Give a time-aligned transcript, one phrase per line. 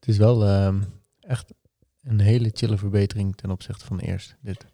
[0.00, 0.82] Het is wel ehm,
[1.20, 1.52] echt
[2.02, 4.36] een hele chille verbetering ten opzichte van eerst.
[4.40, 4.66] Dit.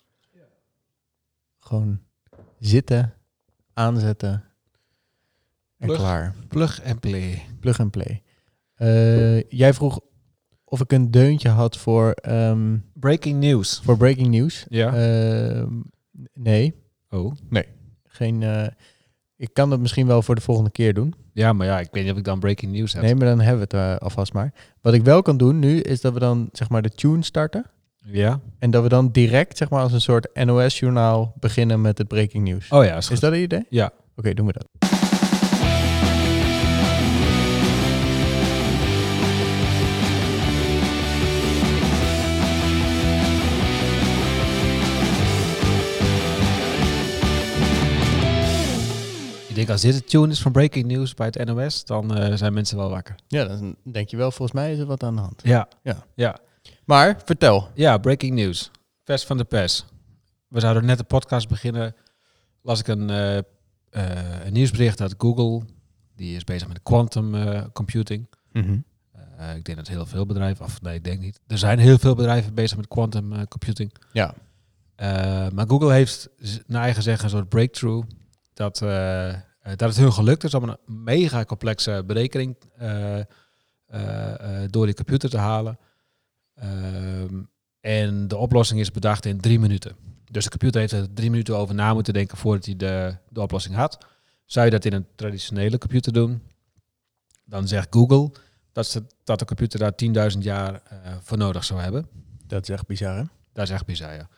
[1.58, 2.00] Gewoon
[2.58, 3.14] zitten,
[3.72, 4.44] aanzetten
[5.76, 5.98] en Plug.
[5.98, 6.34] klaar.
[6.48, 7.42] Plug and play.
[7.60, 8.22] Plug and play.
[8.74, 10.00] Eh, jij vroeg
[10.64, 13.80] of ik een deuntje had voor, ehm, Breaking news.
[13.84, 14.66] voor breaking news.
[14.68, 14.94] Ja.
[14.94, 15.80] Ehm,
[16.32, 16.74] nee,
[17.10, 17.34] oh.
[18.04, 18.42] geen.
[18.42, 18.66] eh,
[19.36, 21.14] ik kan dat misschien wel voor de volgende keer doen.
[21.36, 23.02] Ja, maar ja, ik weet niet of ik dan breaking news heb.
[23.02, 24.52] Nee, maar dan hebben we het eh, alvast maar.
[24.80, 27.64] Wat ik wel kan doen nu, is dat we dan zeg maar de tune starten.
[28.00, 28.40] Ja?
[28.58, 32.44] En dat we dan direct zeg maar als een soort NOS-journaal beginnen met het breaking
[32.44, 32.68] news.
[32.70, 33.66] Oh ja, is, is dat een idee?
[33.68, 33.92] Ja.
[34.16, 34.85] Oké, doen we dat.
[49.66, 52.52] Denk als dit de tune is van breaking news bij het NOS, dan eh, zijn
[52.52, 53.14] mensen wel wakker.
[53.26, 55.40] Ja, dan denk je wel, volgens mij is er wat aan de hand.
[55.44, 55.68] Ja.
[55.82, 56.04] Ja.
[56.14, 56.38] Ja.
[56.84, 57.68] Maar vertel.
[57.74, 58.70] Ja, breaking news.
[59.04, 59.84] Vers van de pers.
[60.48, 61.94] We zouden net de podcast beginnen.
[62.62, 63.44] Las ik een, eh, eh,
[64.44, 65.66] een nieuwsbericht uit Google.
[66.14, 67.34] Die is bezig met quantum
[67.72, 68.28] computing.
[68.52, 71.40] Eh, ik denk dat heel veel bedrijven, of nee, ik denk niet.
[71.46, 73.92] Er zijn heel veel bedrijven bezig met quantum computing.
[74.12, 74.34] Ja.
[75.52, 76.28] Maar Google heeft
[76.66, 78.06] naar eigen zeggen een soort breakthrough.
[78.54, 78.80] Dat,
[79.76, 83.24] dat het hun gelukt is om een mega complexe berekening eh, eh,
[84.62, 85.78] eh, door die computer te halen.
[86.54, 87.42] Ehm,
[87.80, 89.96] en de oplossing is bedacht in drie minuten.
[90.30, 93.40] Dus de computer heeft er drie minuten over na moeten denken voordat hij de, de
[93.40, 93.98] oplossing had.
[94.44, 96.42] Zou je dat in een traditionele computer doen,
[97.44, 98.32] dan zegt Google
[98.72, 102.08] dat, ze, dat de computer daar 10.000 jaar eh, voor nodig zou hebben.
[102.46, 103.22] Dat is echt bizar, hè?
[103.52, 104.28] Dat is echt bizar, ja.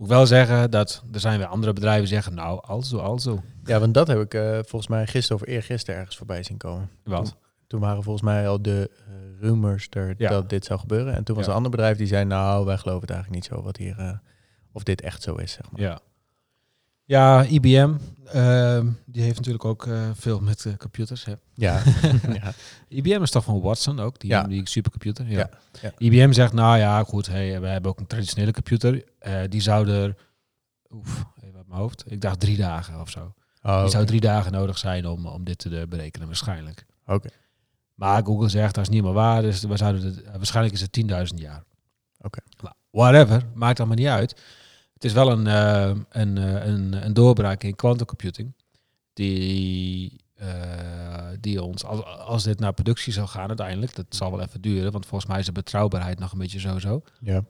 [0.00, 3.42] Moet wel zeggen dat er zijn weer andere bedrijven die zeggen, nou, alzo, alzo.
[3.64, 6.90] Ja, want dat heb ik eh, volgens mij gisteren of eergisteren ergens voorbij zien komen.
[7.04, 7.36] Wat?
[7.66, 10.28] Toen waren volgens mij al de eh, rumors er Ja.
[10.30, 11.14] dat dit zou gebeuren.
[11.14, 11.50] En toen was Ja.
[11.50, 14.12] een ander bedrijf die zei, nou, wij geloven het eigenlijk niet zo wat hier, eh,
[14.72, 15.80] of dit echt zo is, zeg maar.
[15.80, 16.00] Ja.
[17.10, 17.94] Ja, IBM,
[18.24, 21.24] ehm, die heeft natuurlijk ook eh, veel met eh, computers.
[21.24, 21.32] Hè.
[21.54, 21.82] Ja.
[22.42, 22.52] ja.
[22.88, 24.42] IBM is toch van Watson ook, die, Ja.
[24.42, 25.28] die supercomputer.
[25.28, 25.50] Ja.
[25.82, 25.92] Ja.
[25.98, 29.04] IBM zegt, nou ja, goed, hey, we hebben ook een traditionele computer.
[29.18, 30.16] Eh, die zou er,
[30.90, 33.34] oef, even uit mijn hoofd, ik dacht drie dagen of zo.
[33.62, 36.86] Oh, Die zou drie dagen nodig zijn om, om dit te berekenen, waarschijnlijk.
[37.06, 37.28] Oké.
[37.94, 41.32] Maar Google zegt dat is niet meer waar, dus we zouden het, waarschijnlijk is het
[41.32, 41.64] 10.000 jaar.
[42.20, 42.38] Oké.
[42.90, 44.40] Whatever, maakt allemaal niet uit.
[45.00, 48.52] Het is wel een, eh, een, eh, een, een doorbraak in quantum computing
[49.12, 54.40] die, eh, die ons, als, als dit naar productie zou gaan uiteindelijk, dat zal wel
[54.40, 57.44] even duren, want volgens mij is de betrouwbaarheid nog een beetje zo-zo, Ja.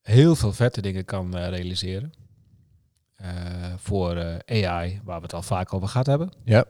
[0.00, 2.12] heel veel vette dingen kan realiseren.
[3.76, 6.32] Voor AI, waar we het al vaak over gehad hebben.
[6.44, 6.64] Ja.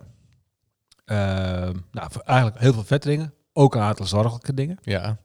[1.91, 3.34] Nou, eigenlijk heel veel vette dingen.
[3.53, 4.78] Ook een aantal zorgelijke dingen.
[4.82, 5.19] Ja.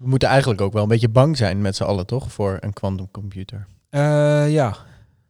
[0.00, 2.32] We moeten eigenlijk ook wel een beetje bang zijn met z'n allen, toch?
[2.32, 3.66] Voor een quantumcomputer.
[3.90, 4.76] eh, ja,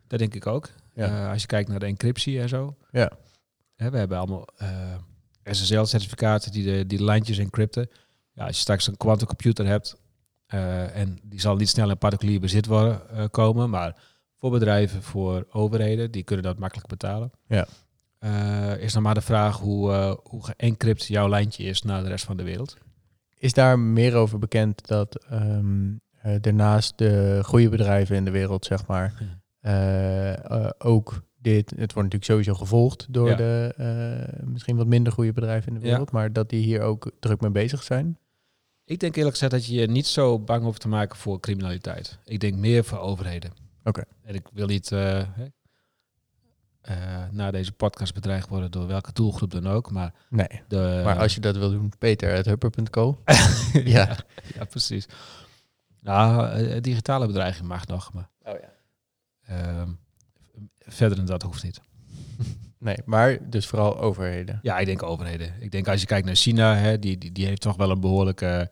[0.06, 0.68] dat denk ik ook.
[0.94, 1.06] Ja.
[1.06, 2.76] Eh, als je kijkt naar de encryptie en zo.
[2.90, 3.10] Ja.
[3.76, 4.94] Hè, we hebben allemaal eh,
[5.44, 7.90] SSL-certificaten die de, die lijntjes encrypten.
[8.32, 9.96] Ja, als je straks een quantumcomputer hebt,
[10.94, 13.96] en die zal niet snel in particulier bezit worden, komen, maar
[14.36, 17.30] voor bedrijven, voor overheden, die kunnen dat makkelijk betalen.
[17.46, 17.66] Ja.
[18.76, 22.36] Is dan maar de vraag hoe, hoe geëncrypt jouw lijntje is naar de rest van
[22.36, 22.76] de wereld.
[23.40, 25.58] Is daar meer over bekend dat eh,
[26.40, 29.14] daarnaast de goede bedrijven in de wereld, zeg maar,
[29.60, 30.32] eh,
[30.66, 33.36] eh, ook dit, het wordt natuurlijk sowieso gevolgd door Ja.
[33.36, 33.74] de
[34.44, 35.90] misschien wat minder goede bedrijven in de Ja.
[35.90, 38.18] wereld, maar dat die hier ook druk mee bezig zijn?
[38.84, 42.18] Ik denk eerlijk gezegd dat je je niet zo bang hoeft te maken voor criminaliteit.
[42.24, 43.52] Ik denk meer voor overheden.
[43.84, 44.02] Oké.
[44.22, 44.90] En ik wil niet
[46.80, 46.96] eh,
[47.30, 49.90] na deze podcast bedreigd worden door welke doelgroep dan ook.
[49.90, 50.62] Maar, Nee.
[50.68, 53.22] de, maar als je dat wil doen, peter.hupper.co.
[53.24, 53.80] ja.
[53.84, 54.16] ja.
[54.54, 55.06] ja, precies.
[56.02, 58.72] Nou, eh, digitale bedreiging mag nog, maar Oh ja.
[59.56, 59.88] ehm,
[60.78, 61.80] verder dan dat hoeft niet.
[62.78, 64.58] Nee, maar dus vooral overheden.
[64.62, 65.54] Ja, ik denk overheden.
[65.58, 68.00] Ik denk als je kijkt naar China, hè, die, die, die heeft toch wel een
[68.00, 68.70] behoorlijke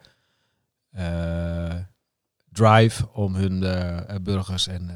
[0.90, 1.74] eh,
[2.52, 4.90] drive om hun eh, eh, burgers en,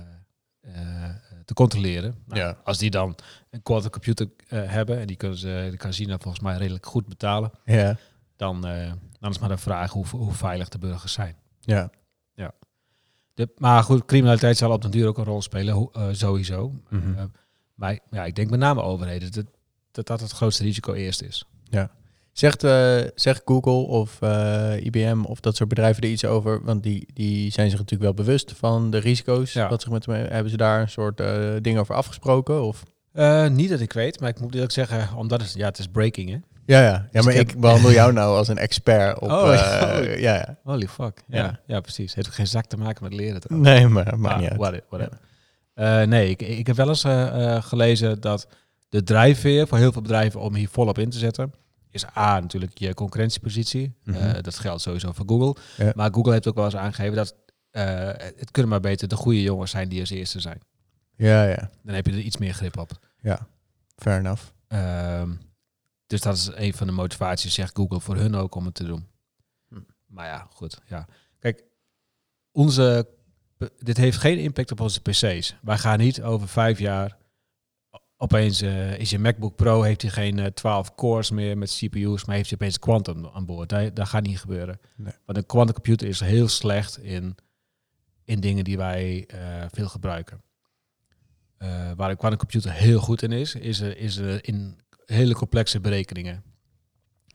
[0.60, 2.14] eh, eh, te controleren.
[2.26, 2.56] Nou, Ja.
[2.64, 3.16] Als die dan
[3.50, 6.86] een quantum computer eh, hebben en die, kunnen ze, die kan China volgens mij redelijk
[6.86, 7.96] goed betalen, Ja.
[8.36, 11.36] dan, eh, dan is maar de vraag hoe, hoe veilig de burgers zijn.
[11.60, 11.90] Ja.
[13.34, 16.74] De, maar goed, criminaliteit zal op den duur ook een rol spelen, hoe- eh, sowieso.
[16.88, 17.18] Mhm.
[17.18, 17.24] Eh,
[17.74, 19.44] maar ja, ik denk met name overheden, dat,
[19.90, 21.44] dat dat het grootste risico eerst is.
[22.32, 26.64] Zegt, eh, zegt Google of eh, IBM of dat soort bedrijven er iets over?
[26.64, 29.52] Want die, die zijn zich natuurlijk wel bewust van de risico's.
[29.52, 29.68] Ja.
[29.68, 32.62] Wat zich met, hebben ze daar een soort eh ding over afgesproken?
[32.62, 32.82] Of?
[33.50, 36.30] Niet dat ik weet, maar ik moet eerlijk zeggen, omdat het, ja, het is breaking,
[36.30, 36.36] hè.
[36.66, 37.08] Ja, ja.
[37.12, 39.30] ja maar ik behandel jou nou als een expert op...
[39.30, 39.98] Oh, ja.
[39.98, 40.04] Oh.
[40.18, 40.56] ja, ja.
[40.64, 41.22] Holy fuck.
[41.26, 41.60] Ja, Ja.
[41.66, 41.80] ja.
[41.80, 42.14] precies.
[42.14, 43.70] Heeft ook geen zak te maken met leren trouwens.
[43.70, 46.08] Nee, maar maakt Ah, niet whatever.
[46.08, 47.04] Nee, ik, ik heb wel eens
[47.66, 48.46] gelezen dat
[48.88, 51.52] de drijfveer voor heel veel bedrijven om hier volop in te zetten,
[51.92, 53.94] is A natuurlijk je concurrentiepositie.
[54.04, 54.16] Mhm.
[54.16, 55.62] Eh, dat geldt sowieso voor Google.
[55.76, 55.92] Ja.
[55.94, 57.34] Maar Google heeft ook wel eens aangegeven dat
[57.70, 60.60] eh, het kunnen maar beter de goede jongens zijn die als eerste zijn.
[61.16, 61.70] Ja, ja.
[61.82, 62.98] Dan heb je er iets meer grip op.
[63.20, 63.46] Ja,
[63.96, 64.42] fair enough.
[64.68, 65.30] Ehm,
[66.06, 68.84] dus dat is een van de motivaties, zegt Google, voor hun ook om het te
[68.84, 69.06] doen.
[69.68, 69.80] Hm.
[70.06, 70.80] Maar ja, goed.
[70.86, 71.06] Ja.
[71.38, 71.64] Kijk,
[72.50, 73.08] onze,
[73.78, 75.54] dit heeft geen impact op onze PC's.
[75.62, 77.16] Wij gaan niet over vijf jaar.
[78.22, 82.24] Opeens eh, is je MacBook Pro, heeft hij geen eh, 12 cores meer met CPU's,
[82.24, 83.68] maar heeft hij opeens Quantum aan boord.
[83.68, 84.80] Dat, dat gaat niet gebeuren.
[84.96, 85.12] Nee.
[85.24, 87.34] Want een quantum computer is heel slecht in,
[88.24, 90.42] in dingen die wij eh, veel gebruiken.
[91.96, 95.80] Waar een quantum computer heel goed in is, is, er- is er in hele complexe
[95.80, 96.42] berekeningen.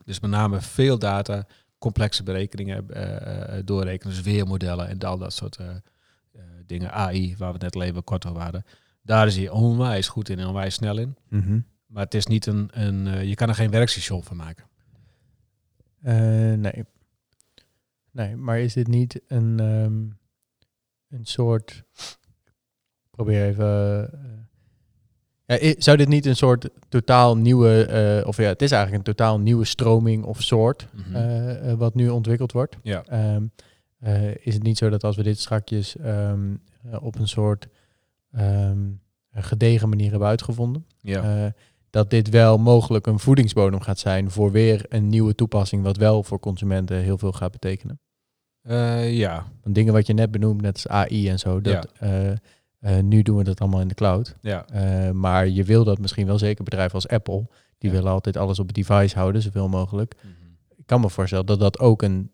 [0.05, 1.47] Dus met name veel data,
[1.77, 2.85] complexe berekeningen
[3.65, 5.57] doorrekenen, dus weermodellen en al dat soort
[6.65, 6.91] dingen.
[6.91, 8.63] AI, waar we net al even kort over hadden.
[9.07, 11.15] Daar is hij onwijs goed in en onwijs snel in.
[11.29, 11.59] Mhm.
[11.85, 14.65] Maar het is niet een, een eh, je kan er geen werkstation van maken.
[16.01, 16.85] Eh, nee.
[18.11, 20.01] Nee, maar is dit niet een, ehm,
[21.17, 21.83] een soort...
[23.03, 24.09] Ik probeer even...
[25.45, 28.23] eh, ja, zou dit niet een soort totaal nieuwe...
[28.27, 30.87] of ja, het is eigenlijk een totaal nieuwe stroming of soort...
[30.93, 31.75] Mhm.
[31.75, 32.77] wat nu ontwikkeld wordt.
[32.83, 33.03] Ja.
[33.05, 33.43] Ehm,
[33.99, 36.55] eh, is het niet zo dat als we dit strakjes ehm,
[36.91, 37.67] eh, op een soort
[38.37, 38.77] ehm,
[39.31, 41.45] gedegen manier hebben uitgevonden, ja.
[41.45, 41.51] eh,
[41.89, 46.23] dat dit wel mogelijk een voedingsbodem gaat zijn voor weer een nieuwe toepassing, wat wel
[46.23, 47.99] voor consumenten heel veel gaat betekenen.
[48.61, 49.45] Eh, ja.
[49.63, 53.37] Want dingen wat je net benoemt, net als AI en zo, dat, eh, nu doen
[53.37, 54.35] we dat allemaal in de cloud.
[54.41, 54.65] Ja.
[55.13, 57.47] Maar je wil dat misschien wel zeker bedrijven als Apple,
[57.77, 60.15] die willen altijd alles op het device houden, zoveel mogelijk.
[60.21, 60.33] Mhm.
[60.75, 62.31] Ik kan me voorstellen dat dat ook een,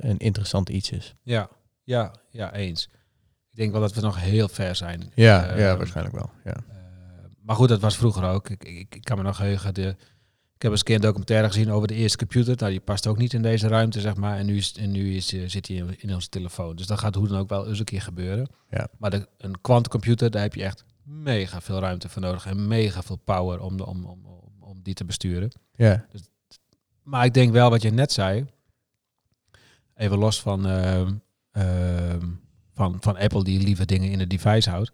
[0.00, 1.14] een interessant iets is.
[1.22, 1.48] Ja,
[1.82, 2.88] ja, ja, eens.
[3.56, 5.10] Ik denk wel dat we nog heel ver zijn.
[5.14, 6.30] Ja, ja waarschijnlijk wel.
[6.44, 6.52] Ja.
[6.52, 6.74] Eh,
[7.40, 8.48] maar goed, dat was vroeger ook.
[8.48, 9.74] Ik, ik, ik kan me nog heugen.
[9.74, 9.88] De,
[10.54, 12.56] ik heb eens een keer een documentaire gezien over de eerste computer.
[12.56, 14.38] Nou, die past ook niet in deze ruimte, zeg maar.
[14.38, 16.76] En nu, is, en nu is, eh, zit hij in, in onze telefoon.
[16.76, 18.48] Dus dat gaat hoe dan ook wel eens een keer gebeuren.
[18.70, 18.88] Ja.
[18.98, 22.46] Maar de, een quantumcomputer, daar heb je echt mega veel ruimte voor nodig.
[22.46, 25.52] En mega veel power om, de, om, om, om, om die te besturen.
[25.76, 26.06] ja.
[27.02, 28.46] Maar ik denk wel wat je net zei.
[29.94, 31.12] Even los van, ehm,
[31.50, 32.28] ehm,
[32.76, 34.92] van, van Apple die liever dingen in het device houdt.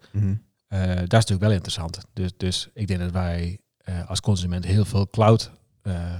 [0.67, 1.97] Eh, dat is natuurlijk wel interessant.
[2.13, 5.51] Dus, dus ik denk dat wij eh, als consument heel veel cloud
[5.81, 6.13] eh,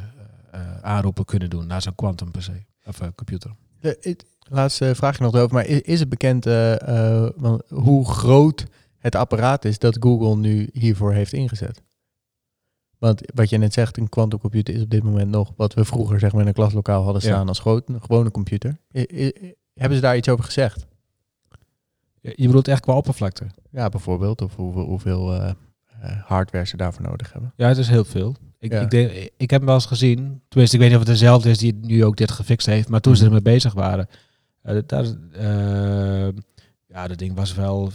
[0.81, 2.47] aanroepen kunnen doen naar zo'n quantum PC
[2.85, 3.51] of eh, computer.
[3.79, 6.45] De, het- laatste vraagje nog erover, maar is, is het bekend
[7.69, 8.65] hoe groot
[8.97, 11.81] het apparaat is dat Google nu hiervoor heeft ingezet?
[12.97, 16.19] Want wat je net zegt, een quantumcomputer is op dit moment nog wat we vroeger
[16.19, 17.27] zeg maar in een klaslokaal hadden Ja.
[17.27, 18.77] staan als een gewone computer.
[18.95, 20.85] I- i- hebben ze daar iets over gezegd?
[22.35, 23.45] Je bedoelt echt qua oppervlakte?
[23.71, 25.49] Ja, bijvoorbeeld, of hoeveel, hoeveel eh,
[26.01, 27.53] eh, hardware ze daarvoor nodig hebben.
[27.55, 28.35] Ja, het is heel veel.
[28.59, 28.79] Ik, Ja.
[28.81, 30.41] ik, denk, ik heb hem wel eens gezien.
[30.47, 32.89] Tenminste, ik weet niet of het dezelfde is die nu ook dit gefixt heeft.
[32.89, 33.33] Maar toen ze Mhm.
[33.35, 34.07] ermee bezig waren.
[34.61, 36.27] eh, daar, eh,
[36.87, 37.89] ja, dat ding was wel...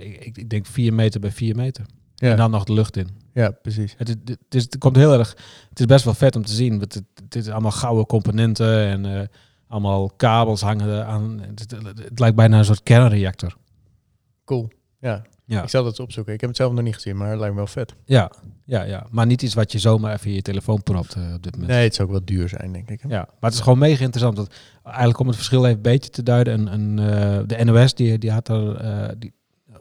[0.00, 1.84] ik, ik denk 4 meter bij 4 meter.
[2.14, 3.08] Ja, En dan nog de lucht in.
[3.32, 3.94] ja precies.
[3.98, 5.36] Het, is, het, is, het komt heel erg.
[5.68, 6.78] Het is best wel vet om te zien.
[6.78, 9.28] want Het, het, is allemaal gouden componenten en
[9.68, 11.40] allemaal kabels hangen aan.
[11.40, 13.56] Het, lijkt bijna een soort kernreactor.
[14.44, 14.68] Cool.
[15.00, 15.62] Ja, Ja.
[15.62, 16.32] ik zal dat eens opzoeken.
[16.34, 17.94] Ik heb het zelf nog niet gezien, maar het lijkt me wel vet.
[18.04, 18.30] Ja,
[18.64, 19.06] ja, ja.
[19.10, 21.70] Maar niet iets wat je zomaar even in je telefoon propt eh, op dit moment.
[21.72, 23.00] Nee, het zou ook wel duur zijn, denk ik.
[23.00, 23.08] hè?
[23.08, 24.36] Ja, maar het is gewoon mega interessant.
[24.36, 24.54] Want
[24.84, 26.72] eigenlijk om het verschil even een beetje te duiden.
[26.72, 29.34] Een, eh, de NOS die, die had er, eh, die,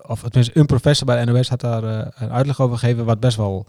[0.07, 3.05] of tenminste een professor bij de NOS had daar een uitleg over gegeven.
[3.05, 3.67] Wat best wel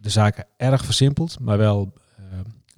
[0.00, 1.92] de zaken erg versimpelt, maar wel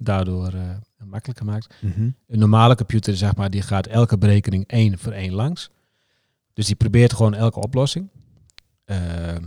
[0.03, 0.69] daardoor eh,
[1.05, 1.75] makkelijker maakt.
[1.81, 2.09] Mhm.
[2.27, 5.69] Een normale computer, zeg maar, die gaat elke berekening één voor één langs.
[6.53, 8.09] Dus die probeert gewoon elke oplossing.
[8.85, 9.41] Eh, eh,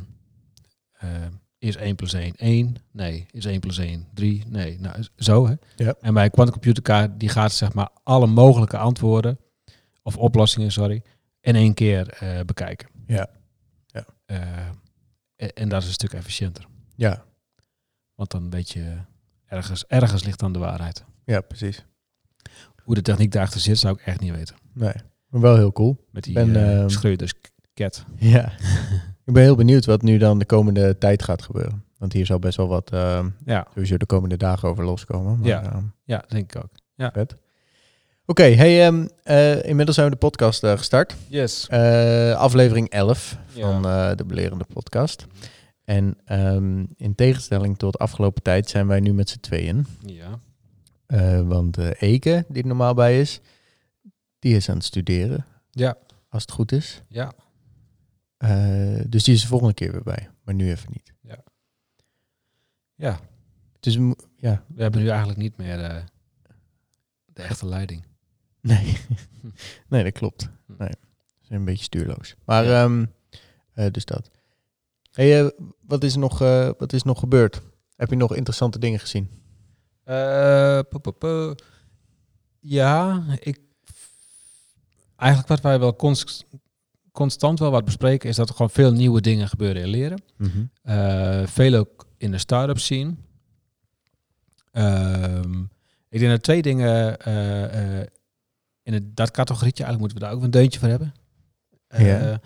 [1.58, 2.76] is 1 plus 1 1?
[2.90, 3.26] Nee.
[3.30, 4.44] Is 1 plus 1 3?
[4.48, 4.80] Nee.
[4.80, 5.54] Nou, zo hè.
[5.76, 5.94] Ja.
[6.00, 9.38] En bij een quantumcomputerkaart, die gaat zeg maar alle mogelijke antwoorden,
[10.02, 11.02] of oplossingen, sorry,
[11.40, 12.88] in één keer eh, bekijken.
[13.06, 13.30] Ja.
[13.86, 14.06] Ja.
[14.24, 14.68] Eh,
[15.36, 16.66] en, en dat is een stuk efficiënter.
[16.96, 17.24] Ja,
[18.14, 18.96] Want dan weet je,
[19.54, 21.04] ergens, ergens ligt dan de waarheid.
[21.24, 21.84] ja, precies.
[22.82, 24.56] Hoe de techniek daarachter zit, zou ik echt niet weten.
[24.72, 24.92] Nee,
[25.28, 26.04] maar wel heel cool.
[26.10, 27.32] Met die Ben, ben, ehm, Schreuders
[27.74, 28.04] cat.
[28.16, 28.52] Ja.
[29.26, 31.84] ik ben heel benieuwd wat nu dan de komende tijd gaat gebeuren.
[31.98, 35.38] Want hier zal best wel wat ehm, Ja, sowieso de komende dagen over loskomen.
[35.38, 35.62] Maar, Ja.
[35.62, 37.12] ehm, ja, denk ik ook.
[37.12, 37.36] vet.
[38.26, 38.92] Oké, hey,
[39.22, 41.14] eh, inmiddels zijn we de podcast eh, gestart.
[41.28, 41.66] Yes.
[41.68, 43.62] Eh, aflevering 11 Ja.
[43.70, 45.26] van eh, de Belerende podcast.
[45.84, 49.86] En ehm, in tegenstelling tot afgelopen tijd zijn wij nu met z'n tweeën.
[50.06, 50.38] Ja.
[51.06, 53.40] Eh, want eh, Eke, die er normaal bij is,
[54.38, 55.96] die is aan het studeren, Ja.
[56.28, 57.02] als het goed is.
[57.08, 57.32] Ja.
[58.36, 61.12] Eh, dus die is de volgende keer weer bij, maar nu even niet.
[62.96, 63.20] Ja.
[63.80, 66.02] Dus mo- ja, We hebben nu eigenlijk niet meer eh,
[67.26, 68.04] de echte leiding.
[68.60, 68.96] nee.
[69.88, 70.48] Nee, dat klopt.
[70.66, 70.72] Hm.
[70.78, 72.34] Nee, we zijn een beetje stuurloos.
[72.44, 72.82] Maar Ja.
[72.84, 73.04] ehm,
[73.72, 74.30] eh, dus dat.
[75.14, 75.50] Hey, eh,
[75.86, 77.60] wat, is er nog, eh, wat is er nog gebeurd?
[77.96, 79.28] Heb je nog interessante dingen gezien?
[80.04, 81.54] Eh, pu- pu- pu.
[82.60, 83.58] Ja, ik.
[85.16, 86.44] Eigenlijk wat wij wel const-
[87.12, 90.22] constant wel wat bespreken is dat er gewoon veel nieuwe dingen gebeuren in leren.
[90.82, 93.14] Eh, veel ook in de start-up scene.
[94.70, 95.60] Ehm,
[96.08, 98.06] ik denk dat twee dingen eh, eh,
[98.82, 101.14] in het, dat categorietje, eigenlijk moeten we daar ook een deuntje voor hebben.
[101.86, 102.40] Eh, Ja.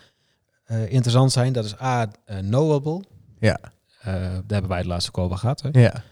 [0.69, 3.03] Eh, interessant zijn, dat is A, eh, knowable.
[3.39, 3.59] Ja.
[4.01, 5.63] Eh, daar hebben wij het laatste ook over gehad.
[5.63, 5.81] Hè?
[5.81, 6.03] Ja.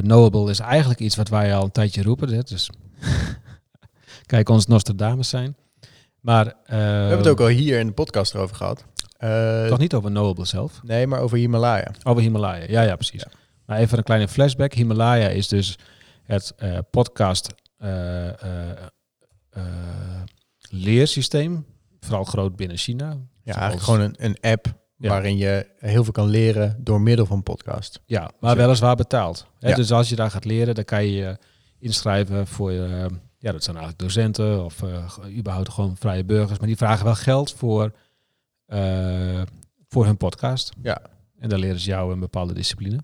[0.00, 2.28] Knowable is eigenlijk iets wat wij al een tijdje roepen.
[2.28, 2.42] Hè?
[2.42, 2.70] Dus
[4.26, 5.56] kijk, ons Nostradamus zijn.
[6.20, 8.84] Maar, We hebben het ook al hier in de podcast erover gehad.
[9.18, 10.80] Eh, Toch niet over knowable zelf.
[10.82, 11.90] Nee, maar over Himalaya.
[12.02, 12.64] Over Himalaya.
[12.68, 13.24] Ja, ja, precies.
[13.66, 14.72] Maar even een kleine flashback.
[14.72, 15.78] Himalaya is dus
[16.22, 16.54] het
[16.90, 17.54] podcast
[20.70, 21.66] leersysteem.
[22.00, 23.16] Vooral groot binnen China.
[23.46, 25.08] Ja, Zoals- eigenlijk gewoon een, een app Ja.
[25.08, 28.00] waarin je heel veel kan leren door middel van podcast.
[28.06, 28.62] Ja, maar Zo.
[28.62, 29.46] weliswaar betaald.
[29.58, 29.68] Hè?
[29.68, 29.74] Ja.
[29.76, 31.38] Dus als je daar gaat leren, dan kan je je
[31.78, 36.58] inschrijven voor je, eh, ja, dat zijn eigenlijk docenten of eh, überhaupt gewoon vrije burgers.
[36.58, 37.92] Maar die vragen wel geld voor,
[38.66, 39.42] eh,
[39.88, 40.72] voor hun podcast.
[40.82, 41.00] Ja.
[41.38, 42.98] En dan leren ze jou een bepaalde discipline.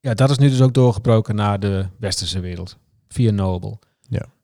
[0.00, 2.76] Ja, dat is nu dus ook doorgebroken naar de westerse wereld.
[3.08, 3.78] Via Noble.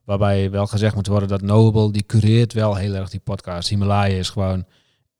[0.04, 3.68] Waarbij wel gezegd moet worden dat Noble, die cureert wel heel erg die podcast.
[3.68, 4.64] Himalaya is gewoon,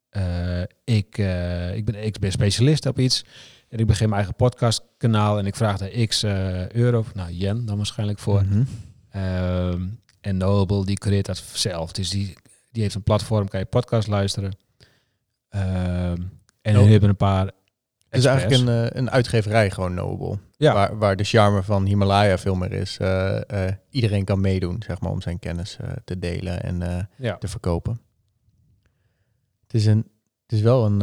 [0.09, 3.25] eh, ik, eh, ik, ben, ik ben specialist op iets.
[3.69, 7.65] En ik begin mijn eigen podcastkanaal en ik vraag daar x eh, euro, nou yen
[7.65, 8.43] dan waarschijnlijk voor.
[8.43, 8.63] Mhm.
[9.09, 9.81] Ehm,
[10.21, 11.91] en Noble, die creëert dat zelf.
[11.91, 12.37] Dus die,
[12.71, 14.51] die heeft een platform, kan je podcast luisteren.
[15.49, 16.21] Ehm,
[16.61, 17.51] en die hebben een paar
[18.17, 20.37] is eigenlijk een, eh, een uitgeverij gewoon Noble.
[20.57, 20.73] Ja.
[20.73, 22.97] Waar, waar de charme van Himalaya veel meer is.
[22.97, 27.37] eh, eh, iedereen kan meedoen, zeg maar, om zijn kennis te delen en Ja.
[27.37, 27.99] te verkopen.
[29.61, 30.07] Het is, een,
[30.43, 30.99] het is wel een...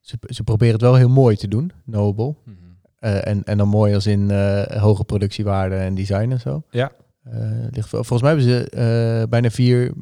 [0.00, 2.34] ze, ze proberen het wel heel mooi te doen, Noble.
[2.44, 2.56] Mhm.
[2.98, 4.30] En, en dan mooi als in
[4.78, 6.62] hoge productiewaarde en design en zo.
[6.70, 6.92] Ja.
[7.70, 9.92] Ligt, vol- volgens mij hebben ze bijna 4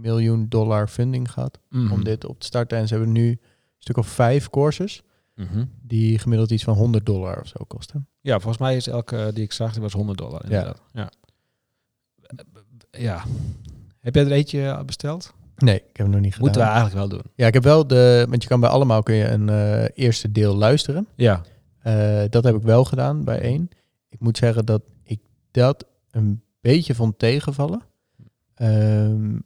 [0.00, 1.92] miljoen dollar funding gehad Mhm.
[1.92, 2.78] om dit op te starten.
[2.78, 3.40] En ze hebben nu een
[3.78, 5.02] stuk of vijf courses
[5.34, 5.64] Mhm.
[5.82, 8.08] die gemiddeld iets van 100 dollar of zo kosten.
[8.20, 10.44] Ja, volgens mij is elke die ik zag, die was 100 dollar.
[10.44, 10.82] Inderdaad.
[10.92, 11.10] Ja.
[12.90, 13.24] ja.
[14.00, 15.32] Heb jij er eentje besteld?
[15.56, 16.46] Nee, ik heb het nog niet gedaan.
[16.46, 17.32] Moeten we eigenlijk wel doen.
[17.34, 20.32] Ja, ik heb wel de, want je kan bij allemaal kun je een eh, eerste
[20.32, 21.06] deel luisteren.
[21.14, 21.42] Ja.
[21.78, 23.68] Eh, dat heb ik wel gedaan bij één.
[24.08, 27.82] Ik moet zeggen dat ik dat een beetje vond tegenvallen.
[28.54, 29.38] Ehm,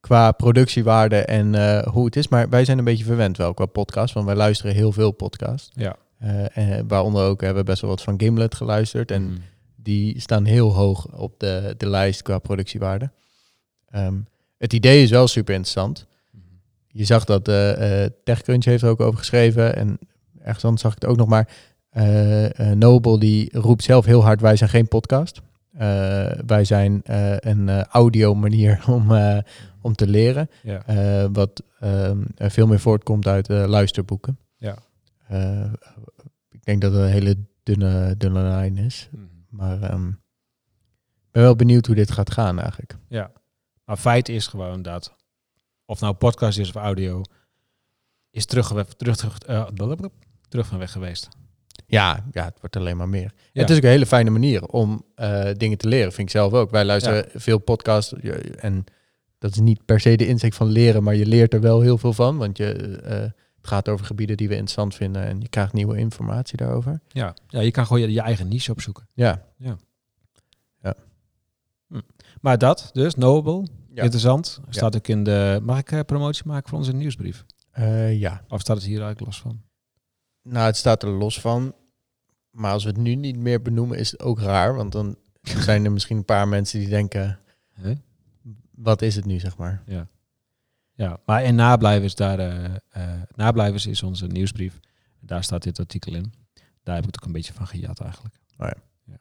[0.00, 2.28] qua productiewaarde en eh, hoe het is.
[2.28, 4.14] Maar wij zijn een beetje verwend wel qua podcast.
[4.14, 5.70] Want wij luisteren heel veel podcasts.
[5.74, 5.96] Ja.
[6.18, 9.10] Eh, en waaronder ook hebben we best wel wat van Gimlet geluisterd.
[9.10, 9.38] En Mhm.
[9.76, 13.10] die staan heel hoog op de, de lijst qua productiewaarde.
[13.90, 14.14] Ehm,
[14.58, 16.06] het idee is wel super interessant.
[16.86, 19.76] Je zag dat eh TechCrunch heeft er ook over geschreven.
[19.76, 19.98] En
[20.42, 21.48] ergens anders zag ik het ook nog maar.
[22.74, 25.40] Noble die roept zelf heel hard, wij zijn geen podcast.
[25.78, 29.12] Eh, wij zijn eh, een eh, audio manier om,
[29.80, 30.50] om te leren.
[30.62, 31.30] Ja.
[31.30, 34.38] wat ehm, veel meer voortkomt uit luisterboeken.
[34.56, 34.76] Ja.
[36.50, 39.08] Ik denk dat het een hele dunne, dunne lijn is.
[39.10, 39.24] Mhm.
[39.48, 42.96] Maar ik ben wel benieuwd hoe dit gaat gaan eigenlijk.
[43.08, 43.30] Ja.
[43.84, 45.14] Maar feit is gewoon dat,
[45.84, 47.22] of nou podcast is of audio,
[48.30, 49.38] is terug, terug, terug,
[50.48, 51.28] terug van weg geweest.
[51.90, 53.32] Ja, ja, het wordt alleen maar meer.
[53.52, 53.60] Ja.
[53.60, 56.52] Het is ook een hele fijne manier om eh, dingen te leren, vind ik zelf
[56.52, 56.70] ook.
[56.70, 58.84] Wij luisteren veel podcasts ja, en
[59.38, 61.98] dat is niet per se de insteek van leren, maar je leert er wel heel
[61.98, 62.36] veel van.
[62.36, 65.98] Want je, eh, het gaat over gebieden die we interessant vinden en je krijgt nieuwe
[65.98, 67.00] informatie daarover.
[67.08, 67.34] Ja.
[67.48, 69.08] ja, je kan gewoon je, je eigen niche opzoeken.
[69.12, 69.46] Ja,
[72.40, 74.02] Maar dat, dus, Noble, Ja.
[74.02, 74.60] interessant.
[74.68, 75.60] Staat ook in de...
[75.62, 77.44] Mag ik eh, promotie maken voor onze nieuwsbrief?
[78.10, 78.44] Ja.
[78.48, 79.62] Of staat het hier eigenlijk los van?
[80.48, 81.74] Nou, het staat er los van.
[82.50, 84.74] Maar als we het nu niet meer benoemen, is het ook raar.
[84.74, 87.38] Want dan zijn er misschien een paar mensen die denken,
[87.82, 87.96] Huh?
[88.70, 89.82] wat is het nu, zeg maar.
[89.86, 90.08] Ja.
[90.92, 94.80] Ja, maar in nablijvers, daar, eh eh, nablijvers is onze nieuwsbrief.
[95.20, 96.32] Daar staat dit artikel in.
[96.82, 98.34] Daar heb ik het ook een beetje van gejat eigenlijk.
[98.58, 99.18] Oh ja.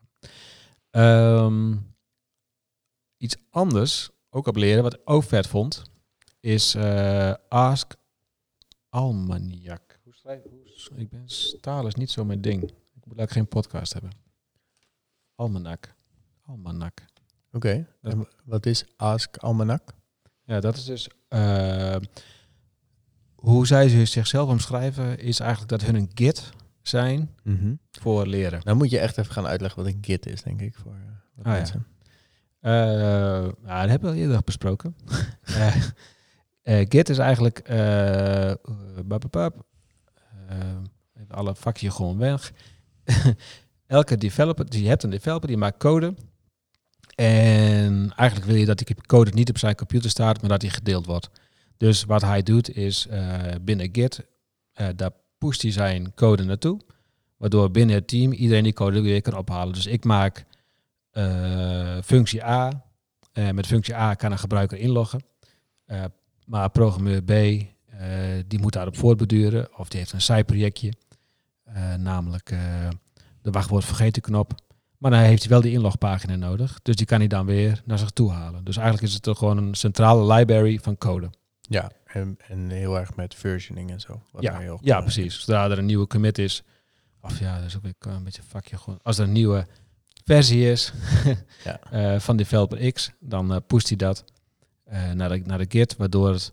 [0.89, 1.75] Ehm,
[3.17, 5.84] iets anders, ook op leren, wat ik ook vet vond,
[6.39, 7.96] is eh, Ask
[8.89, 9.87] Almaniak.
[10.96, 11.25] Ik ben
[11.62, 12.63] taal is niet zo mijn ding.
[12.63, 14.12] Ik moet eigenlijk geen podcast hebben.
[15.36, 15.93] Almanak.
[16.46, 17.05] Almanak.
[17.51, 17.88] Oké.
[18.46, 19.93] Wat is Ask Almanak?
[20.43, 21.10] Ja, dat is dus.
[21.27, 21.96] eh,
[23.36, 26.50] hoe zij ze zichzelf omschrijven, is eigenlijk dat hun een git
[26.81, 27.36] zijn
[27.91, 28.62] voor leren.
[28.63, 30.96] Dan moet je echt even gaan uitleggen wat een Git is, denk ik, voor
[31.36, 31.57] wat Ah, ja.
[31.57, 31.88] mensen.
[32.60, 34.96] Eh nou, dat hebben we al eerder besproken.
[35.43, 35.75] Eh,
[36.62, 37.63] eh, Git is eigenlijk.
[39.05, 39.65] bap, bap,
[41.27, 42.51] alle vakjes gewoon weg.
[43.88, 46.13] Elke developer, dus je hebt een developer die maakt code.
[47.16, 50.70] En eigenlijk wil je dat die code niet op zijn computer staat, maar dat die
[50.70, 51.30] gedeeld wordt.
[51.77, 54.25] Dus wat hij doet is eh, binnen Git,
[54.74, 56.80] eh, daar pusht hij zijn code naartoe.
[57.38, 59.74] Waardoor binnen het team iedereen die code weer kan ophalen.
[59.74, 60.46] Dus ik maak
[61.12, 62.86] eh, functie A.
[63.34, 65.24] Eh, met functie A kan een gebruiker inloggen.
[65.86, 66.04] Eh,
[66.46, 67.62] maar programmeur B, eh,
[68.48, 69.77] die moet daarop voortbeduren.
[69.77, 70.94] Of die heeft een zijprojectje.
[71.74, 72.89] Eh, namelijk eh,
[73.42, 74.54] de wachtwoord vergeten knop.
[74.98, 76.80] Maar dan heeft hij wel die inlogpagina nodig.
[76.82, 78.63] Dus die kan hij dan weer naar zich toe halen.
[78.63, 81.30] Dus eigenlijk is het toch gewoon een centrale library van code.
[81.62, 84.22] Ja, en, en heel erg met versioning en zo.
[84.32, 85.39] wat Ja, heel ja, precies.
[85.39, 86.63] Zodra er een nieuwe commit is.
[87.22, 88.77] Of ja, dat is ook weer een beetje een vakje.
[88.77, 89.00] Gewoon.
[89.04, 89.68] Als er een nieuwe
[90.25, 90.94] versie is
[91.63, 91.80] Ja.
[91.92, 94.24] eh, van developer X, dan eh pusht hij dat
[94.84, 96.51] eh, naar, de, naar de Git, waardoor het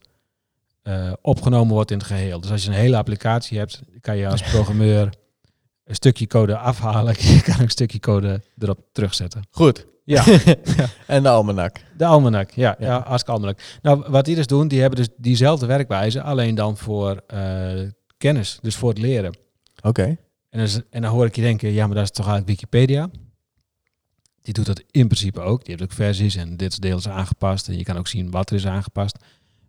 [0.85, 2.41] eh, opgenomen wordt in het geheel.
[2.41, 5.13] Dus als je een hele applicatie hebt, kan je als programmeur
[5.85, 7.15] een stukje code afhalen.
[7.35, 9.43] Je kan ook een stukje code erop terugzetten.
[9.51, 9.87] Goed.
[10.05, 10.25] Ja,
[11.07, 11.77] En de Almanak.
[11.97, 12.51] de almanak.
[12.51, 12.87] Ja, ja.
[13.09, 13.19] Ja.
[13.25, 13.79] almanak.
[13.83, 17.81] Nou, wat die dus doen, die hebben dus diezelfde werkwijze, alleen dan voor eh,
[18.19, 19.37] kennis, dus voor het leren.
[19.83, 20.17] Oké.
[20.51, 23.11] En en dan hoor ik je denken, ja, maar dat is toch eigenlijk Wikipedia?
[24.43, 25.65] Die doet dat in principe ook.
[25.65, 27.69] Die heeft ook versies en dit deel is aangepast.
[27.69, 29.17] En je kan ook zien wat er is aangepast.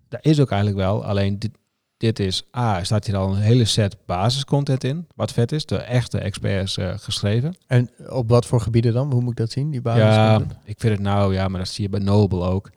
[0.09, 1.05] Dat is ook eigenlijk wel.
[1.05, 1.51] Alleen dit,
[1.97, 5.07] dit is, A, staat hier al een hele set basiscontent in.
[5.15, 7.55] Wat vet is, door echte experts eh, geschreven.
[7.67, 9.11] En op wat voor gebieden dan?
[9.11, 10.01] Hoe moet ik dat zien, die basis?
[10.03, 12.69] ja, ik vind het nou, ja, maar dat zie je bij Noble ook.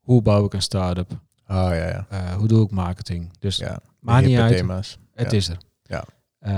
[0.00, 1.10] Hoe bouw ik een start-up?
[1.10, 1.16] Oh
[1.46, 2.06] ja, ja.
[2.10, 3.30] Eh, hoe doe ik marketing?
[3.38, 3.78] Dus ja.
[4.00, 4.56] maakt niet uit.
[4.56, 4.98] thema's.
[5.14, 5.36] Het Ja.
[5.36, 5.56] is er.
[5.82, 6.04] Ja.
[6.46, 6.52] Eh,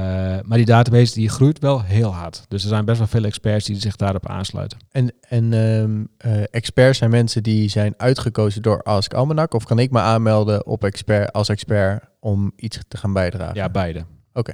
[0.45, 2.45] maar die database die groeit wel heel hard.
[2.49, 4.79] Dus er zijn best wel veel experts die zich daarop aansluiten.
[4.91, 9.55] En, en ehm, eh, experts zijn mensen die zijn uitgekozen door Ask Almanak?
[9.55, 13.55] Of kan ik me aanmelden op expert, als expert om iets te gaan bijdragen?
[13.55, 14.05] Ja, beide.
[14.33, 14.53] Oké.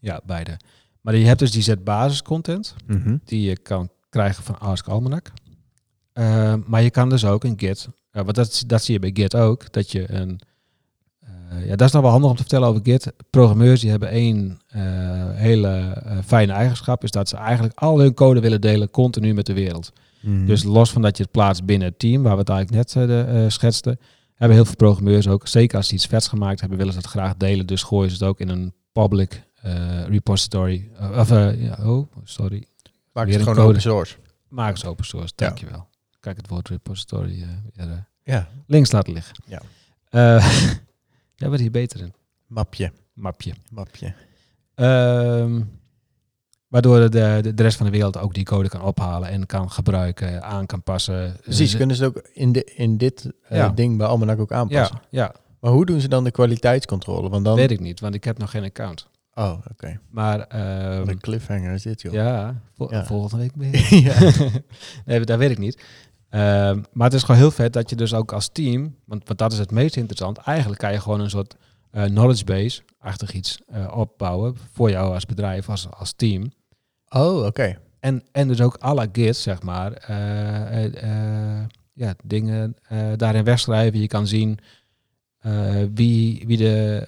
[0.00, 0.56] Ja, beide.
[1.00, 3.16] Maar je hebt dus die set basiscontent Mhm.
[3.24, 5.32] die je kan krijgen van Ask Almanac.
[6.12, 9.34] Eh, maar je kan dus ook een Git, want dat, dat zie je bij Git
[9.36, 10.40] ook, dat je een,
[11.64, 13.12] ja, dat is nog wel handig om te vertellen over Git.
[13.30, 14.80] Programmeurs die hebben één eh,
[15.34, 15.68] hele
[16.04, 19.52] eh, fijne eigenschap, is dat ze eigenlijk al hun code willen delen continu met de
[19.52, 19.92] wereld.
[20.20, 20.46] Mhm.
[20.46, 23.02] Dus los van dat je het plaatst binnen het team, waar we het eigenlijk net
[23.02, 23.98] eh, de, eh, schetsten,
[24.34, 27.08] hebben heel veel programmeurs ook, zeker als ze iets vets gemaakt hebben, willen ze het
[27.08, 27.66] graag delen.
[27.66, 30.90] Dus gooien ze het ook in een public eh, repository.
[30.98, 32.66] Eh, of, eh, ja, oh, sorry.
[33.12, 33.68] Maak weer het gewoon code.
[33.68, 34.16] open source.
[34.48, 35.46] Maak eens open source, Ja.
[35.46, 35.88] dankjewel.
[36.20, 39.34] Kijk het woord repository eh, weer, eh, Ja, links laten liggen.
[39.46, 39.62] Ja.
[41.40, 42.12] Jij bent hier beter in.
[42.46, 42.92] mapje.
[43.14, 43.54] Mapje.
[43.70, 44.14] Mapje.
[44.74, 45.60] Ehm,
[46.68, 49.70] waardoor de, de, de rest van de wereld ook die code kan ophalen en kan
[49.70, 51.36] gebruiken, aan kan passen.
[51.42, 53.68] Precies, Eh, kunnen ze ook in, de, in dit eh, Ja.
[53.68, 55.00] ding bij Almanak ook aanpassen.
[55.10, 57.28] ja, ja, Maar hoe doen ze dan de kwaliteitscontrole?
[57.28, 57.56] Want dan...
[57.56, 59.08] weet ik niet, want ik heb nog geen account.
[59.34, 60.00] Oh, oké.
[60.10, 62.12] Maar ehm, Wat een cliffhanger is dit, joh.
[62.12, 63.04] ja, vol- Ja.
[63.04, 63.94] volgende week weer.
[64.02, 64.32] Ja.
[65.06, 65.82] nee, dat weet ik niet.
[66.30, 69.38] Ehm, maar het is gewoon heel vet dat je dus ook als team, want, want
[69.38, 71.56] dat is het meest interessant, eigenlijk kan je gewoon een soort
[71.90, 76.52] eh, knowledge base-achtig iets eh, opbouwen voor jou als bedrijf, als, als team.
[77.08, 77.78] Oh, oké.
[78.00, 82.76] En, en dus ook alle Git, zeg maar, eh, ja, dingen
[83.16, 84.00] daarin wegschrijven.
[84.00, 84.58] Je kan zien
[85.94, 87.06] wie, wie de,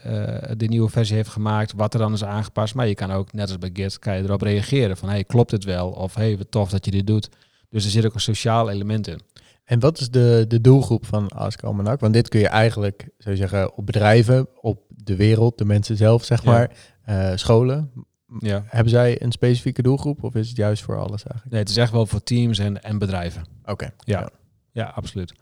[0.57, 2.75] de nieuwe versie heeft gemaakt, wat er dan is aangepast.
[2.75, 5.51] Maar je kan ook, net als bij Git, kan je erop reageren van, hey, klopt
[5.51, 5.91] het wel?
[5.91, 7.29] Of hey, wat tof dat je dit doet.
[7.73, 9.21] Dus er zit ook een sociaal element in.
[9.65, 12.01] En wat is de, de doelgroep van Ask Almanak?
[12.01, 15.97] Want dit kun je eigenlijk, zou je zeggen, op bedrijven, op de wereld, de mensen
[15.97, 16.51] zelf, zeg Ja.
[16.51, 16.71] maar,
[17.03, 17.93] eh, scholen.
[18.39, 18.65] Ja.
[18.67, 21.51] Hebben zij een specifieke doelgroep of is het juist voor alles eigenlijk?
[21.51, 23.45] Nee, het is echt wel voor teams en, en bedrijven.
[23.65, 23.85] Oké.
[24.05, 24.31] Ja, Ja.
[24.73, 24.85] ja.
[24.95, 25.33] absoluut.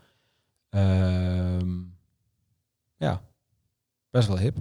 [0.71, 1.69] Ehm,
[2.97, 3.23] ja,
[4.11, 4.57] best wel hip.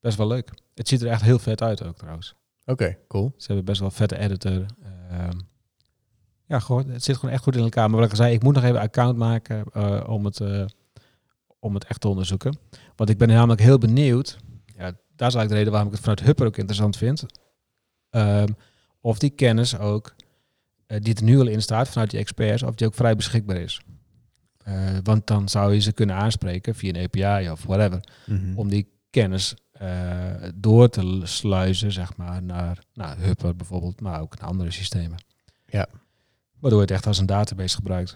[0.00, 0.50] Best wel leuk.
[0.74, 2.34] Het ziet er echt heel vet uit ook trouwens.
[2.64, 3.32] Oké, cool.
[3.36, 4.66] Ze hebben best wel een vette editor.
[5.10, 5.38] Ehm,
[6.46, 7.88] ja, gewoon, het zit gewoon echt goed in elkaar.
[7.90, 10.40] Maar wat ik al zei, ik moet nog even een account maken eh, om, het,
[10.40, 10.64] eh,
[11.58, 12.58] om het echt te onderzoeken.
[12.96, 14.36] Want ik ben namelijk heel benieuwd.
[14.66, 14.82] Ja,
[15.16, 17.26] daar is eigenlijk de reden waarom ik het vanuit Hupper ook interessant vind.
[18.10, 18.48] Ehm,
[19.00, 20.14] of die kennis ook,
[20.86, 23.56] eh, die er nu al in staat vanuit die experts, of die ook vrij beschikbaar
[23.56, 23.80] is.
[25.02, 28.58] Want dan zou je ze kunnen aanspreken via een API of whatever Mhm.
[28.58, 29.54] om die kennis
[30.54, 35.18] door te sluizen, zeg maar, naar nou, Hupper bijvoorbeeld, maar ook naar andere systemen.
[35.66, 35.86] Ja.
[36.64, 38.14] Waardoor je het echt als een database gebruikt.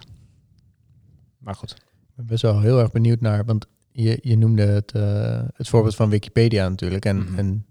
[1.39, 1.71] Maar goed.
[1.71, 5.69] Ik ben best wel heel erg benieuwd naar, want je, je noemde het, eh, het
[5.69, 7.05] voorbeeld van Wikipedia natuurlijk.
[7.05, 7.39] En, Mhm.
[7.39, 7.67] en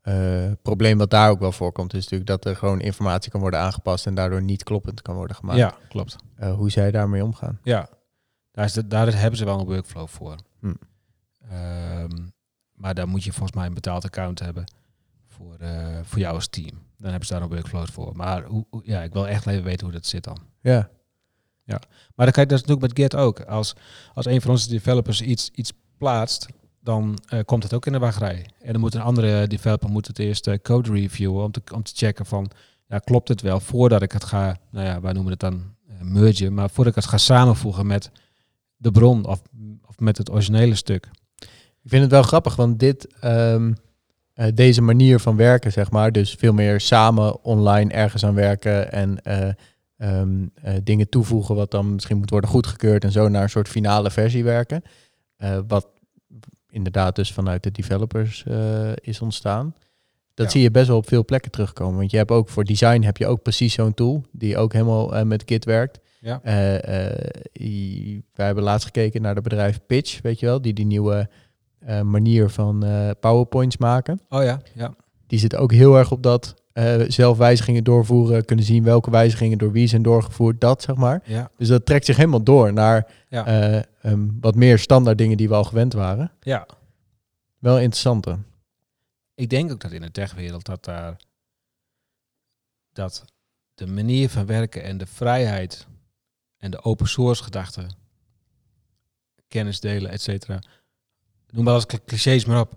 [0.00, 0.14] eh,
[0.48, 3.60] het probleem wat daar ook wel voorkomt, is natuurlijk dat er gewoon informatie kan worden
[3.60, 5.58] aangepast en daardoor niet kloppend kan worden gemaakt.
[5.58, 6.16] Ja, klopt.
[6.34, 7.58] Eh, hoe zij daarmee omgaan.
[7.62, 7.88] Ja,
[8.50, 10.36] daar, is de, daar hebben ze wel een workflow voor.
[10.60, 10.74] Hm.
[11.50, 12.16] Ehm,
[12.72, 14.64] maar daar moet je volgens mij een betaald account hebben
[15.26, 15.56] voor,
[16.02, 16.86] voor jou als team.
[16.98, 18.16] Dan hebben ze daar een workflow voor.
[18.16, 20.38] Maar hoe, ja, ik wil echt even weten hoe dat zit dan.
[20.60, 21.80] Ja,
[22.14, 23.40] Maar dan kijk, dat is natuurlijk met Git ook.
[23.40, 23.74] Als,
[24.14, 26.46] als een van onze developers iets, iets plaatst,
[26.80, 28.46] dan eh, komt het ook in de wachtrij.
[28.60, 31.82] En dan moet een andere developer moet het eerst eh, code reviewen om te, om
[31.82, 32.50] te checken van,
[32.86, 36.54] ja, klopt het wel voordat ik het ga, nou ja, wij noemen het dan mergen,
[36.54, 38.10] maar voordat ik het ga samenvoegen met
[38.76, 39.42] de bron of,
[39.86, 41.10] of met het originele stuk.
[41.82, 43.72] ik vind het wel grappig, want dit, ehm,
[44.38, 48.92] eh, deze manier van werken, zeg maar, dus veel meer samen online ergens aan werken
[48.92, 49.48] en eh,
[49.96, 53.68] ehm, eh, dingen toevoegen wat dan misschien moet worden goedgekeurd en zo naar een soort
[53.68, 54.82] finale versie werken.
[55.66, 55.86] Wat
[56.70, 58.44] inderdaad dus vanuit de developers
[59.00, 59.74] is ontstaan.
[60.34, 60.52] Dat Ja.
[60.52, 61.98] zie je best wel op veel plekken terugkomen.
[61.98, 65.24] Want je hebt ook voor design heb je ook precies zo'n tool die ook helemaal
[65.24, 66.00] met Git werkt.
[66.20, 66.40] Ja.
[66.42, 71.28] Wij hebben laatst gekeken naar het bedrijf Pitch, weet je wel, die die nieuwe
[71.78, 74.20] eh, manier van eh, PowerPoints maken.
[74.28, 74.94] Oh ja, ja.
[75.26, 79.58] Die zit ook heel erg op dat eh, zelf wijzigingen doorvoeren, kunnen zien welke wijzigingen
[79.58, 81.22] door wie zijn doorgevoerd, dat zeg maar.
[81.24, 83.46] Ja, Dus dat trekt zich helemaal door naar Ja.
[83.46, 86.32] eh, ehm, wat meer standaard dingen die we al gewend waren.
[86.40, 86.66] ja.
[87.58, 88.24] Wel interessant.
[88.24, 88.34] hè?
[89.34, 91.16] Ik denk ook dat in de techwereld dat daar
[92.92, 93.24] dat
[93.74, 95.86] de manier van werken en de vrijheid
[96.58, 97.86] en de open source gedachte,
[99.48, 100.58] kennis delen, et cetera,
[101.50, 102.72] noem maar als cl- clichés maar op.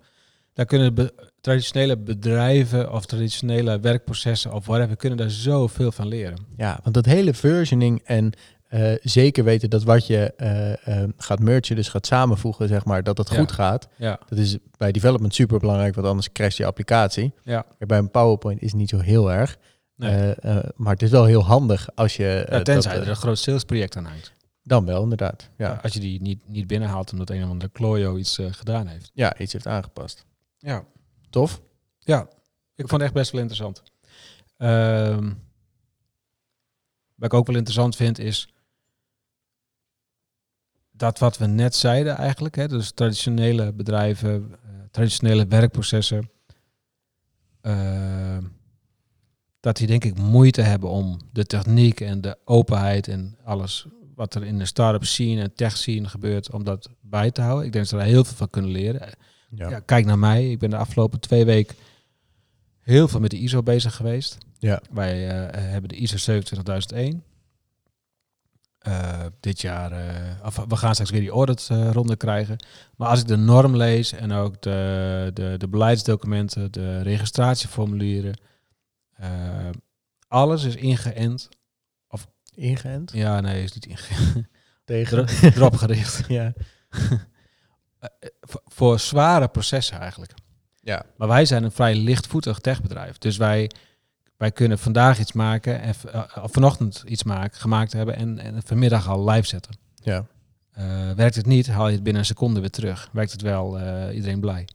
[0.54, 6.38] Daar kunnen be- traditionele bedrijven of traditionele werkprocessen of whatever, kunnen daar zoveel van leren.
[6.58, 8.32] Ja, want dat hele versioning en
[8.68, 10.72] eh, zeker weten dat wat je eh,
[11.04, 13.36] eh, gaat mergen, dus gaat samenvoegen, zeg maar, dat het Ja.
[13.38, 13.88] goed gaat.
[13.98, 17.34] Ja, Dat is bij development super belangrijk, want anders crasht je applicatie.
[17.44, 17.66] ja.
[17.80, 19.58] Bij een PowerPoint is het niet zo heel erg.
[19.96, 20.34] Nee.
[20.76, 22.46] Maar het is wel heel handig als je...
[22.50, 24.32] ja, tenzij dat, er een groot salesproject aan hangt.
[24.72, 25.50] Dan wel, inderdaad.
[25.58, 28.88] Ja, Als je die niet, niet binnenhaalt omdat een of andere Clojo iets eh, gedaan
[28.88, 29.12] heeft.
[29.14, 30.26] ja iets heeft aangepast.
[30.58, 30.86] Ja.
[31.30, 31.62] Tof.
[32.00, 32.22] Ja,
[32.76, 33.84] ik vond het echt best wel interessant.
[34.58, 35.34] Ehm,
[37.16, 38.54] wat ik ook wel interessant vind is
[40.92, 46.32] dat wat we net zeiden eigenlijk, hè, dus traditionele bedrijven, eh, traditionele werkprocessen,
[47.62, 48.44] ehm,
[49.60, 53.88] dat die denk ik moeite hebben om de techniek en de openheid en alles
[54.22, 57.66] wat er in de start-up scene en tech scene gebeurt, om dat bij te houden.
[57.66, 59.10] Ik denk dat ze daar heel veel van kunnen leren.
[59.50, 59.70] Ja.
[59.70, 60.52] Ja, kijk naar mij.
[60.52, 61.76] Ik ben de afgelopen twee weken
[62.80, 64.38] heel veel met de ISO bezig geweest.
[64.60, 64.82] Ja.
[64.92, 67.24] Wij eh, hebben de ISO 27001.
[68.78, 72.58] Eh, dit jaar, eh, of we gaan straks weer die audit eh, ronde krijgen.
[72.96, 78.40] Maar als ik de norm lees en ook de, de, de beleidsdocumenten, de registratieformulieren,
[79.14, 79.70] eh,
[80.28, 81.50] alles is ingeënt.
[82.56, 83.12] Ingeënt.
[83.14, 84.48] Ja, nee, is niet ingeënt.
[84.86, 85.26] Tegen.
[85.26, 86.24] Dro- erop gericht.
[86.28, 86.54] ja.
[86.90, 88.30] Eh, eh,
[88.64, 90.34] voor, zware processen eigenlijk.
[90.80, 91.06] Ja.
[91.18, 93.18] Maar wij zijn een vrij lichtvoetig techbedrijf.
[93.18, 93.72] Dus wij,
[94.38, 98.62] wij kunnen vandaag iets maken en eh, of vanochtend iets maken, gemaakt hebben en, en
[98.66, 99.78] vanmiddag al live zetten.
[99.96, 100.26] Ja.
[100.72, 103.10] Eh, werkt het niet, haal je het binnen een seconde weer terug.
[103.12, 104.68] Werkt het wel, eh, iedereen blij.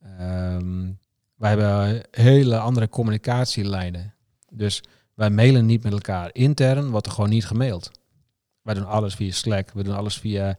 [0.00, 0.90] Ehm,
[1.36, 4.14] wij hebben hele andere communicatielijnen.
[4.50, 4.82] Dus
[5.18, 6.30] wij mailen niet met elkaar.
[6.32, 7.90] Intern wordt er gewoon niet gemaild.
[8.62, 10.56] Wij doen alles via Slack, we doen alles via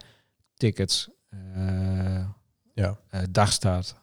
[0.53, 2.25] tickets, eh,
[2.73, 2.97] Ja.
[3.09, 3.95] eh, dagstart.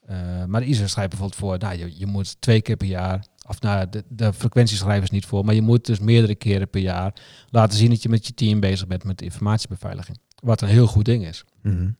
[0.00, 3.26] Eh, maar de ISO schrijft bijvoorbeeld voor, nou, je, je moet twee keer per jaar,
[3.46, 6.70] of nou, de, de frequentie schrijven is niet voor, maar je moet dus meerdere keren
[6.70, 7.14] per jaar
[7.50, 10.18] laten zien dat je met je team bezig bent met informatiebeveiliging.
[10.42, 11.44] Wat een heel goed ding is.
[11.62, 11.90] Mhm.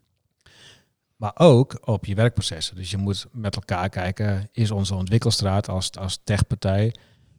[1.17, 2.77] Maar ook op je werkprocessen.
[2.77, 6.95] Dus je moet met elkaar kijken, is onze ontwikkelstraat als, als techpartij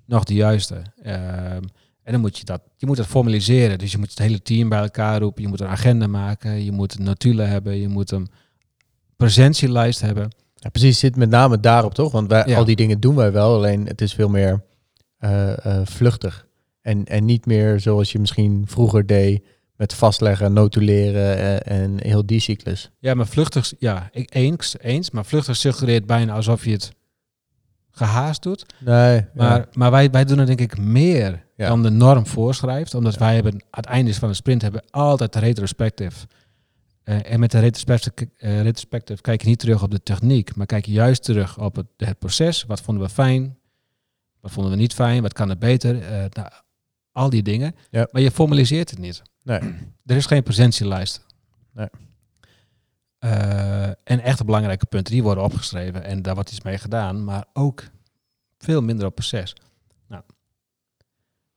[0.06, 0.82] nog de juiste?
[1.04, 1.62] Ehm,
[2.04, 3.78] en dan moet je dat, je moet dat formaliseren.
[3.78, 5.42] Dus je moet het hele team bij elkaar roepen.
[5.42, 6.64] Je moet een agenda maken.
[6.64, 7.76] Je moet notulen hebben.
[7.76, 8.28] Je moet een
[9.18, 10.30] presentielijst hebben.
[10.56, 12.12] Ja, precies, zit met name daarop toch?
[12.12, 12.58] Want wij, Ja.
[12.58, 14.64] al die dingen doen wij wel, alleen het is veel meer
[15.18, 16.48] eh, eh, vluchtig.
[16.82, 22.26] En, en niet meer zoals je misschien vroeger deed met vastleggen, notuleren eh, en heel
[22.26, 22.92] die cyclus.
[23.00, 25.12] Ja, maar vluchtig, ja, ik eens, eens.
[25.12, 26.92] Maar vluchtig suggereert bijna alsof je het
[27.96, 28.66] gehaast doet.
[28.80, 31.68] Nee, Maar, maar wij, wij doen het denk ik meer Ja.
[31.68, 32.94] dan de norm voorschrijft.
[32.94, 36.26] Omdat wij hebben aan het einde van de sprint hebben we altijd retrospectief
[37.04, 40.66] Eh, en met de retrospective, eh, retrospective kijk je niet terug op de techniek, maar
[40.66, 42.64] kijk je juist terug op het, het proces.
[42.64, 43.58] Wat vonden we fijn?
[44.42, 45.22] Wat vonden we niet fijn?
[45.22, 46.02] Wat kan er beter?
[46.02, 46.50] Eh, nou,
[47.12, 47.76] al die dingen.
[47.90, 48.08] Ja.
[48.12, 49.22] Maar je formaliseert het niet.
[49.44, 49.60] Nee.
[50.06, 51.26] Er is geen presentielijst.
[51.74, 51.88] Nee.
[53.26, 57.46] Eh, en echt belangrijke punten, die worden opgeschreven en daar wordt iets mee gedaan, maar
[57.54, 57.84] ook
[58.58, 59.56] veel minder op proces.
[60.08, 60.24] Nou,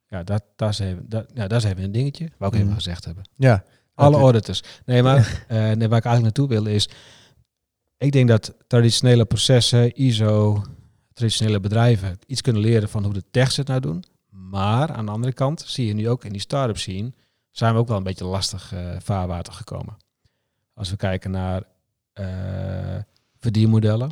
[0.06, 2.66] ja, dat, dat, is, even, dat, ja, dat is even een dingetje, wou ik even
[2.70, 2.76] Mhm.
[2.76, 3.28] gezegd hebben.
[3.36, 3.64] Ja.
[3.94, 4.62] Alle Dat- auditors.
[4.84, 5.16] Nee, maar
[5.48, 6.88] eh, nee, waar ik eigenlijk naartoe wil is,
[7.96, 10.64] ik denk dat traditionele processen, ISO,
[11.12, 14.04] traditionele bedrijven iets kunnen leren van hoe de techs het nou doen.
[14.30, 17.12] Maar aan de andere kant zie je nu ook in die start-up scene,
[17.50, 19.96] zijn we ook wel een beetje lastig eh, vaarwater gekomen.
[20.78, 21.62] Als we kijken naar
[22.12, 22.96] eh
[23.38, 24.10] verdienmodellen,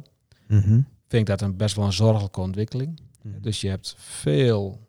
[0.49, 0.71] Mhm.
[1.09, 3.01] vind ik dat een best wel een zorgelijke ontwikkeling.
[3.23, 3.41] Mhm.
[3.41, 4.81] Dus je hebt veel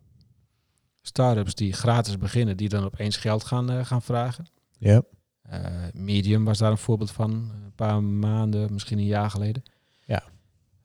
[1.01, 4.45] start-ups die gratis beginnen, die dan opeens geld gaan, eh, gaan vragen.
[4.77, 5.01] Ja.
[5.41, 5.59] Eh,
[5.93, 9.63] Medium was daar een voorbeeld van, een paar maanden, misschien een jaar geleden.
[10.05, 10.23] Ja.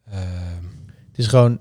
[0.04, 0.64] Ehm,
[1.08, 1.58] Het is gewoon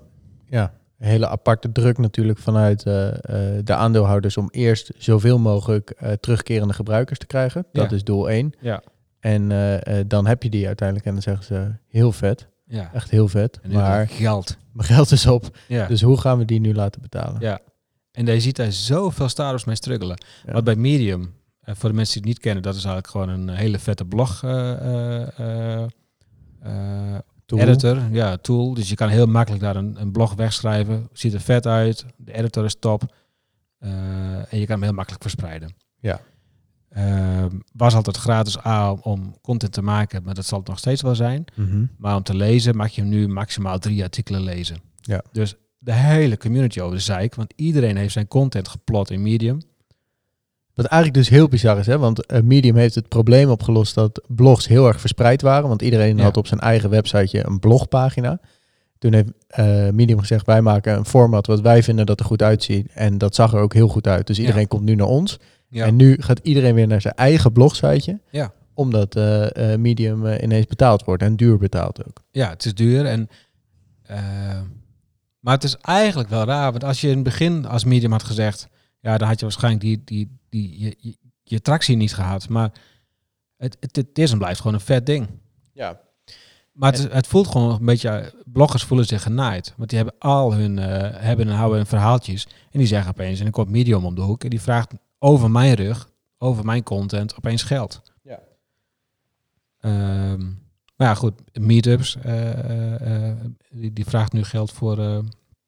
[0.48, 7.18] ja, een hele aparte druk natuurlijk vanuit de aandeelhouders om eerst zoveel mogelijk terugkerende gebruikers
[7.18, 7.66] te krijgen.
[7.72, 7.96] Dat Ja.
[7.96, 8.52] is doel 1.
[8.60, 8.82] ja,
[9.22, 12.90] En eh, eh, dan heb je die uiteindelijk en dan zeggen ze heel vet, ja.
[12.92, 13.60] echt heel vet.
[13.72, 14.56] Maar geld.
[14.72, 15.86] mijn geld is op, Ja.
[15.86, 17.40] dus hoe gaan we die nu laten betalen?
[17.40, 17.60] ja.
[18.12, 20.18] En je ziet daar zoveel start-ups mee struggelen.
[20.46, 20.52] Ja.
[20.52, 23.28] Wat bij Medium, eh, voor de mensen die het niet kennen, dat is eigenlijk gewoon
[23.28, 24.40] een hele vette blog
[27.46, 27.60] Tool.
[27.60, 28.74] editor, ja, tool.
[28.74, 31.08] Dus je kan heel makkelijk daar een, een blog wegschrijven.
[31.12, 32.06] Ziet er vet uit.
[32.16, 33.14] De editor is top.
[33.78, 35.74] En je kan hem heel makkelijk verspreiden.
[36.00, 36.20] Ja.
[36.92, 41.02] Ehm, was altijd gratis A om, content te maken, maar dat zal het nog steeds
[41.02, 41.44] wel zijn.
[41.54, 41.84] Mhm.
[41.98, 44.76] Maar om te lezen mag je nu maximaal drie artikelen lezen.
[45.00, 45.22] Ja.
[45.32, 49.58] Dus de hele community over de zeik, want iedereen heeft zijn content geplot in Medium.
[50.74, 51.98] Wat eigenlijk dus heel bizar is, hè?
[51.98, 55.68] want eh, Medium heeft het probleem opgelost dat blogs heel erg verspreid waren.
[55.68, 56.22] Want iedereen Ja.
[56.22, 58.40] had op zijn eigen websiteje een blogpagina.
[58.98, 62.42] Toen heeft eh, Medium gezegd, wij maken een format wat wij vinden dat er goed
[62.42, 62.92] uitziet.
[62.94, 64.26] En dat zag er ook heel goed uit.
[64.26, 64.66] Dus iedereen Ja.
[64.66, 65.38] komt nu naar ons.
[65.72, 65.86] Ja.
[65.86, 68.20] En nu gaat iedereen weer naar zijn eigen blogsiteje.
[68.30, 68.52] Ja.
[68.74, 72.22] Omdat eh, eh, Medium eh, ineens betaald wordt en duur betaald ook.
[72.30, 73.06] Ja, het is duur.
[73.06, 73.28] En,
[75.40, 76.70] maar het is eigenlijk wel raar.
[76.70, 78.68] Want als je in het begin als medium had gezegd...
[79.00, 82.48] Ja, dan had je waarschijnlijk die, die, die, je, je, je tractie niet gehad.
[82.48, 82.72] Maar
[83.56, 85.26] het, het, het is en blijft gewoon een vet ding.
[85.72, 86.00] Ja.
[86.72, 88.32] Maar het, het voelt gewoon een beetje...
[88.44, 89.74] Bloggers voelen zich genaaid.
[89.76, 90.78] Want die hebben al hun...
[90.78, 92.46] eh, hebben en houden hun verhaaltjes.
[92.70, 93.38] En die zeggen opeens...
[93.38, 94.44] En dan komt Medium om de hoek.
[94.44, 96.10] En die vraagt over mijn rug...
[96.38, 98.02] Over mijn content opeens geld.
[98.22, 98.40] Ja.
[99.78, 100.44] Ehm,
[100.96, 101.58] maar ja, goed.
[101.60, 102.16] Meetups.
[102.16, 103.32] eh,
[103.70, 104.96] die, die vraagt nu geld voor...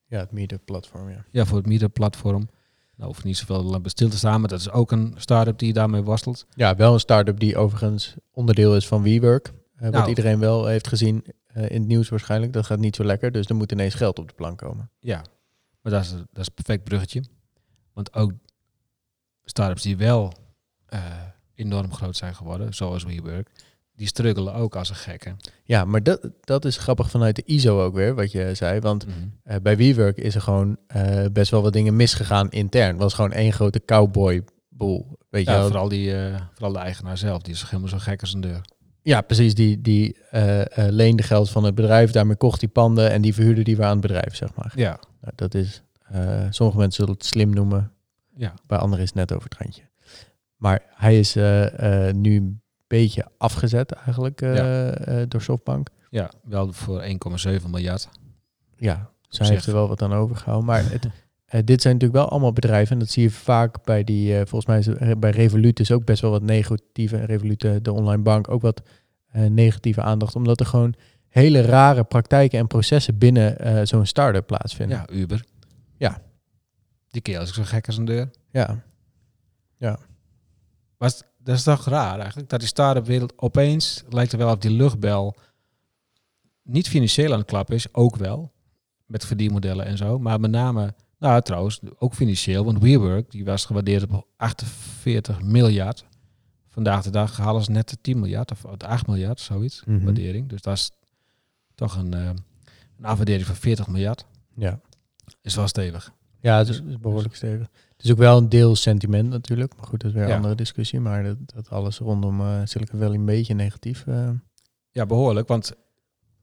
[0.07, 1.25] Ja, het Meetup platform, ja.
[1.31, 2.49] ja, voor het meetup-platform.
[2.97, 6.03] Nou, hoeft niet zoveel stil te staan, maar dat is ook een start-up die daarmee
[6.03, 6.47] worstelt.
[6.55, 9.53] Ja, wel een start-up die overigens onderdeel is van WeWork.
[9.79, 10.09] wat Nou.
[10.09, 12.53] iedereen wel heeft gezien in het nieuws waarschijnlijk.
[12.53, 14.91] Dat gaat niet zo lekker, dus er moet ineens geld op de plank komen.
[14.99, 15.25] Ja,
[15.81, 17.25] maar dat is, dat is een perfect bruggetje.
[17.93, 18.33] Want ook
[19.45, 20.33] start-ups die wel
[20.87, 21.01] eh,
[21.55, 23.51] enorm groot zijn geworden, zoals WeWork,
[23.97, 25.35] die struggelen ook als een gekke.
[25.65, 28.81] Ja, maar dat, dat is grappig vanuit de ISO ook weer, wat je zei.
[28.81, 29.15] Want Mhm.
[29.43, 32.89] eh, bij WeWork is er gewoon eh, best wel wat dingen misgegaan intern.
[32.91, 35.19] Het was gewoon één grote cowboy boel.
[35.31, 35.67] Weet je Ja, wel?
[35.67, 36.13] vooral, die,
[36.53, 38.61] vooral de eigenaar zelf, die is helemaal zo gek als een deur.
[39.03, 39.55] Ja, precies.
[39.55, 40.17] Die, die
[40.75, 43.93] leende geld van het bedrijf, daarmee kocht die panden en die verhuurde die weer aan
[43.93, 44.73] het bedrijf, zeg maar.
[44.77, 45.83] Ja, Nou, dat is,
[46.51, 47.93] sommige mensen zullen het slim noemen,
[48.37, 48.55] ja.
[48.67, 49.83] bij anderen is het net over het randje.
[50.57, 55.25] Maar hij is eh, eh, nu een beetje afgezet eigenlijk eh, Ja.
[55.27, 55.89] door Softbank.
[56.11, 58.09] ja wel voor 1,7 miljard.
[58.77, 59.55] Ja, zij zich.
[59.55, 60.67] heeft er wel wat aan overgehouden.
[60.67, 61.07] Maar het,
[61.67, 62.93] dit zijn natuurlijk wel allemaal bedrijven.
[62.93, 66.21] En dat zie je vaak bij die, volgens mij is bij Revolut is ook best
[66.23, 67.17] wel wat negatieve.
[67.25, 68.83] Revolut, de online bank, ook wat
[69.49, 70.37] negatieve aandacht.
[70.37, 70.95] Omdat er gewoon
[71.29, 74.97] hele rare praktijken en processen binnen zo'n start-up plaatsvinden.
[75.09, 75.45] Ja, Uber.
[75.97, 76.23] Ja.
[77.15, 78.31] Die kerel is ook zo gek als een deur.
[79.79, 79.99] Ja.
[80.99, 84.51] Maar het- dat is toch raar eigenlijk, dat die start-up wereld opeens lijkt er wel
[84.53, 85.37] op die luchtbel
[86.63, 88.53] niet financieel aan de klap is, ook wel,
[89.07, 93.65] met verdienmodellen en zo, maar met name, nou trouwens, ook financieel, want WeWork, die was
[93.65, 96.05] gewaardeerd op 48 miljard.
[96.69, 100.05] Vandaag de dag halen ze net de 10 miljard, of de 8 miljard, zoiets, Mhm.
[100.05, 100.49] waardering.
[100.49, 100.91] Dus dat is
[101.75, 102.27] toch een, eh,
[102.99, 104.25] een afwaardering van 40 miljard.
[104.55, 104.81] Ja.
[105.43, 106.13] Is wel stevig.
[106.45, 107.69] Ja, het is, het is behoorlijk stevig.
[107.97, 109.73] Het is ook wel een deel sentiment natuurlijk.
[109.77, 110.37] Maar goed, dat is weer een Ja.
[110.37, 111.01] andere discussie.
[111.01, 114.05] Maar dat, dat alles rondom eh Silicon Valley een beetje negatief.
[114.07, 114.29] eh,
[114.91, 115.49] Ja, behoorlijk.
[115.49, 115.71] Want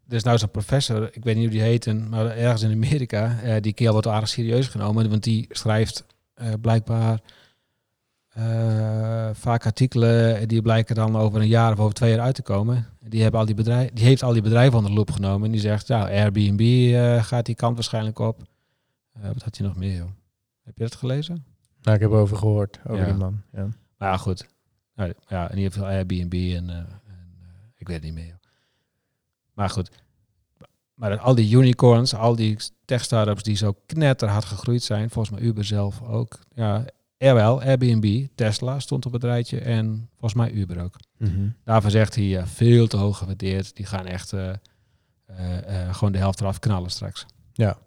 [0.08, 3.40] er is nou zo'n professor, ik weet niet hoe die heet, maar ergens in Amerika,
[3.42, 6.06] eh, die kerel wordt aardig serieus genomen, want die schrijft
[6.62, 7.20] blijkbaar
[9.34, 12.86] vaak artikelen die blijken dan over een jaar of over twee jaar uit te komen.
[13.00, 15.46] Die, hebben al die, bedrijf, die heeft al die bedrijven onder de loep genomen.
[15.46, 18.42] En die zegt, nou, Airbnb gaat die kant waarschijnlijk op.
[19.12, 20.10] Eh, wat had hij nog meer, joh?
[20.64, 21.46] Heb je dat gelezen?
[21.82, 23.06] Nou, ik heb erover gehoord, over Ja.
[23.06, 23.42] die man.
[23.54, 23.68] Ja.
[23.98, 24.48] Maar ja, goed.
[24.96, 26.90] Nou, ja, in ieder geval Airbnb en, eh, en
[27.40, 28.26] eh, ik weet het niet meer.
[28.26, 28.36] joh.
[29.54, 29.92] Maar goed.
[30.94, 35.66] Maar al die unicorns, al die tech-startups die zo knetterhard gegroeid zijn, volgens mij Uber
[35.66, 36.40] zelf ook.
[36.56, 36.86] Ja,
[37.18, 40.96] wel, Airbnb, Tesla stond op het rijtje en volgens mij Uber ook.
[41.18, 41.50] Mhm.
[41.64, 43.76] Daarvan zegt hij ja, veel te hoog gewaardeerd.
[43.76, 44.34] Die gaan echt
[45.92, 47.26] gewoon de helft eraf knallen straks.
[47.54, 47.78] Ja.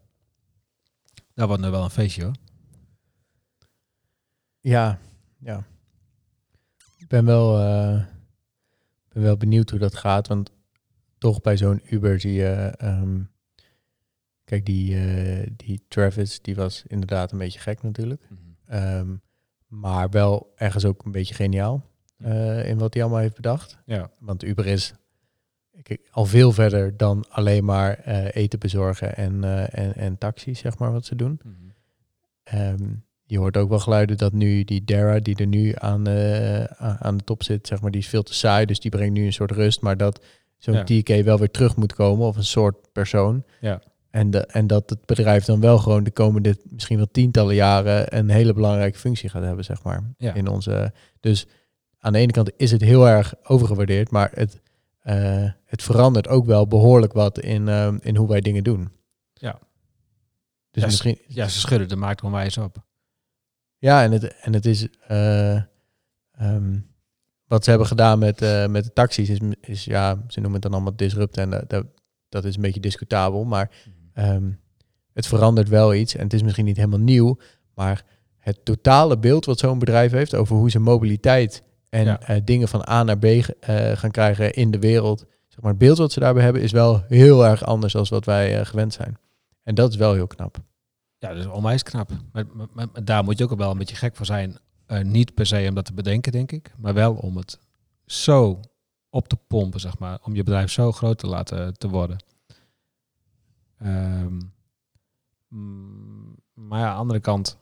[1.34, 2.34] Dat wordt nu wel een feestje hoor.
[4.60, 4.98] Ja,
[5.38, 5.64] ja.
[6.96, 8.04] Ik ben wel, eh,
[9.08, 10.50] ben wel benieuwd hoe dat gaat, want
[11.18, 12.72] toch bij zo'n Uber zie je...
[12.76, 13.22] ehm,
[14.44, 18.28] kijk, die, eh, die Travis, die was inderdaad een beetje gek natuurlijk.
[18.66, 19.16] Ehm,
[19.66, 23.78] maar wel ergens ook een beetje geniaal eh, in wat hij allemaal heeft bedacht.
[23.84, 24.10] Ja.
[24.18, 24.94] Want Uber is
[26.10, 30.78] al veel verder dan alleen maar eh, eten bezorgen en, eh, en, en taxis, zeg
[30.78, 31.40] maar, wat ze doen.
[32.42, 32.92] Ehm,
[33.24, 37.16] je hoort ook wel geluiden dat nu die Dara, die er nu aan, eh, aan
[37.16, 38.66] de top zit, zeg maar, die is veel te saai.
[38.66, 39.80] Dus die brengt nu een soort rust.
[39.80, 40.24] Maar dat
[40.58, 40.84] zo'n Ja.
[40.84, 43.44] TK wel weer terug moet komen, of een soort persoon.
[43.60, 43.82] Ja.
[44.10, 48.16] En, de, en dat het bedrijf dan wel gewoon de komende misschien wel tientallen jaren
[48.16, 50.14] een hele belangrijke functie gaat hebben, zeg maar.
[50.18, 50.34] Ja.
[50.34, 50.92] In onze.
[51.20, 51.46] Dus
[51.98, 54.60] aan de ene kant is het heel erg overgewaardeerd, maar het,
[55.04, 58.92] eh, het verandert ook wel behoorlijk wat in, ehm, in hoe wij dingen doen.
[59.32, 59.58] Ja.
[60.70, 62.76] Dus Ja, misschien, Ja, ze schudden de markt onwijs op.
[63.78, 64.88] Ja, en het, en het is.
[65.06, 65.56] eh,
[66.32, 66.78] ehm,
[67.46, 70.62] wat ze hebben gedaan met, eh, met de taxis is, is, ja, ze noemen het
[70.62, 71.86] dan allemaal disrupt en dat, dat,
[72.28, 73.70] dat is een beetje discutabel, maar
[74.12, 74.50] ehm,
[75.12, 77.38] het verandert wel iets en het is misschien niet helemaal nieuw,
[77.74, 78.04] maar
[78.38, 81.62] het totale beeld wat zo'n bedrijf heeft over hoe ze mobiliteit
[81.94, 82.20] en Ja.
[82.20, 83.42] eh, dingen van A naar B eh,
[83.96, 87.02] gaan krijgen in de wereld, zeg maar, het beeld wat ze daarbij hebben is wel
[87.08, 89.18] heel erg anders dan wat wij eh, gewend zijn.
[89.62, 90.56] En dat is wel heel knap.
[91.18, 92.10] Ja, dat is onwijs knap.
[92.32, 94.58] Maar, maar, maar- maar daar moet je ook wel een beetje gek voor zijn.
[95.02, 96.72] Niet per se om dat te bedenken, denk ik.
[96.78, 97.58] Maar wel om het
[98.06, 98.60] zo
[99.10, 100.18] op te pompen, zeg maar.
[100.22, 102.16] Om je bedrijf zo groot te laten te worden.
[103.78, 104.40] Ehm,
[105.48, 107.58] mm, maar ja, aan de andere kant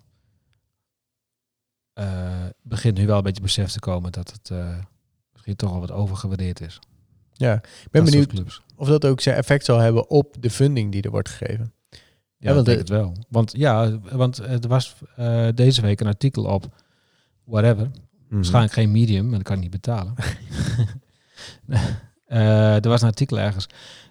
[1.92, 4.78] eh, begint nu wel een beetje besef te komen dat het eh,
[5.32, 6.78] misschien toch al wat overgewaardeerd is.
[7.32, 10.92] Ja, ik ben Dat benieuwd of dat ook zijn effect zal hebben op de funding
[10.92, 11.72] die er wordt gegeven.
[12.38, 13.16] Ja, want want ik denk het wel.
[13.28, 16.82] Want ja, want er was eh, deze week een artikel op
[17.44, 17.90] whatever.
[18.28, 20.14] Waarschijnlijk geen medium, maar dat kan ik niet betalen.
[22.32, 23.66] Eh, er was een artikel ergens.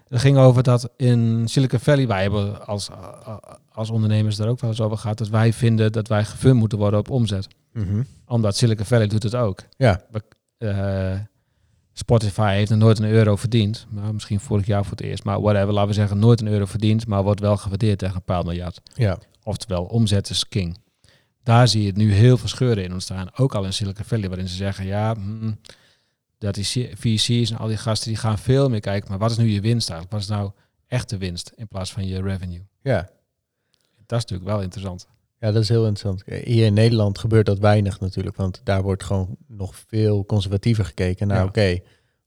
[0.08, 3.36] Dat ging over dat in Silicon Valley, wij hebben als, eh,
[3.72, 6.78] als ondernemers daar ook wel eens over gehad, dat wij vinden dat wij gefund moeten
[6.78, 7.48] worden op omzet.
[7.72, 8.02] Mhm.
[8.26, 9.62] Omdat Silicon Valley doet het ook.
[9.76, 10.00] Ja.
[10.58, 11.14] Eh,
[11.92, 13.86] Spotify heeft nog nooit een euro verdiend.
[13.90, 15.24] Maar misschien vorig jaar voor het eerst.
[15.24, 17.06] Maar whatever, laten we zeggen, nooit een euro verdiend.
[17.06, 18.80] Maar wordt wel gewaardeerd tegen een paar miljard.
[18.94, 19.18] Ja.
[19.42, 20.78] Oftewel, omzet is king.
[21.42, 23.28] Daar zie je het nu heel veel scheuren in ontstaan.
[23.36, 25.58] Ook al in Silicon Valley, waarin ze zeggen, ja, hmm,
[26.42, 29.10] dat die VC's en al die gasten, die gaan veel meer kijken.
[29.10, 30.10] Maar wat is nu je winst eigenlijk?
[30.10, 30.50] Wat is nou
[30.86, 32.66] echte winst in plaats van je revenue?
[32.82, 33.00] Ja.
[34.06, 35.06] Dat is natuurlijk wel interessant.
[35.38, 36.44] ja, dat is heel interessant.
[36.44, 41.28] Hier in Nederland gebeurt dat weinig natuurlijk, want daar wordt gewoon nog veel conservatiever gekeken
[41.28, 41.44] Ja.
[41.44, 41.78] oké,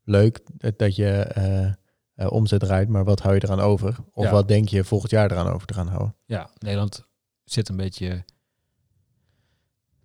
[0.03, 0.39] leuk
[0.75, 3.95] dat, je eh, eh, omzet draait, maar wat hou je eraan over?
[4.13, 4.31] Of Ja.
[4.31, 6.15] wat denk je volgend jaar eraan over te gaan houden?
[6.25, 7.05] Ja, Nederland
[7.43, 8.23] zit een beetje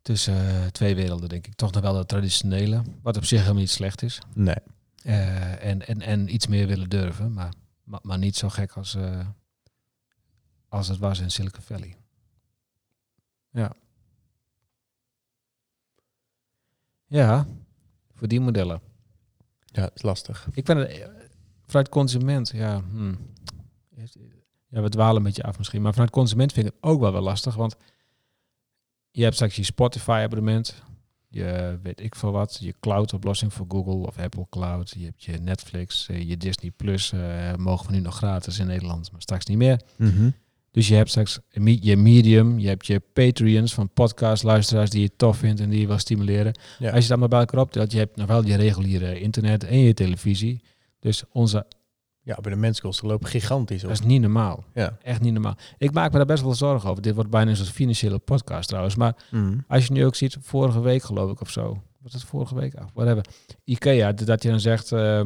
[0.02, 1.54] tussen eh, twee werelden, denk ik.
[1.54, 4.18] Toch nog wel de traditionele, wat op zich helemaal niet slecht is.
[4.34, 4.56] Nee.
[5.02, 7.52] Eh, en, en, en iets meer willen durven, maar,
[7.84, 9.26] maar, maar niet zo gek als, eh,
[10.68, 11.96] als het was in Silicon Valley.
[13.50, 13.72] Ja.
[17.06, 17.46] Ja,
[18.14, 18.80] voor die modellen.
[19.64, 20.48] Ja, het is lastig.
[20.52, 21.06] Ik het eh,
[21.66, 23.18] vanuit consument, ja, hmm.
[24.68, 27.12] Ja, we dwalen een beetje af misschien, maar vanuit consument vind ik het ook wel
[27.12, 27.76] wel lastig, want
[29.10, 30.82] je hebt straks je Spotify-abonnement,
[31.28, 35.32] je weet ik veel wat, je cloud-oplossing voor Google of Apple Cloud, je hebt je
[35.32, 39.44] Netflix, eh, je Disney Plus, eh, mogen we nu nog gratis in Nederland, maar straks
[39.44, 39.80] niet meer.
[39.96, 40.30] Mhm.
[40.70, 41.38] Dus je hebt straks
[41.80, 45.86] je Medium, je hebt je Patreons van podcast-luisteraars die je tof vindt en die je
[45.86, 46.58] wil stimuleren.
[46.78, 46.90] Ja.
[46.90, 49.78] Als je dat maar bij elkaar optelt, je hebt nog wel je reguliere internet en
[49.78, 50.62] je televisie.
[50.98, 51.66] Dus onze,
[52.30, 53.88] Ja, abonnementskosten lopen gigantisch op.
[53.88, 54.64] dat is niet normaal.
[54.74, 54.96] Ja.
[55.02, 55.56] Echt niet normaal.
[55.78, 57.02] Ik maak me daar best wel zorgen over.
[57.02, 58.94] Dit wordt bijna een soort financiële podcast trouwens.
[58.96, 59.58] Maar Mhm.
[59.68, 61.62] als je nu ook ziet, vorige week geloof ik of zo.
[61.98, 62.74] Wat is het vorige week?
[62.74, 63.24] Ah, whatever.
[63.64, 64.92] Ikea, d- dat je dan zegt...
[64.92, 65.22] eh,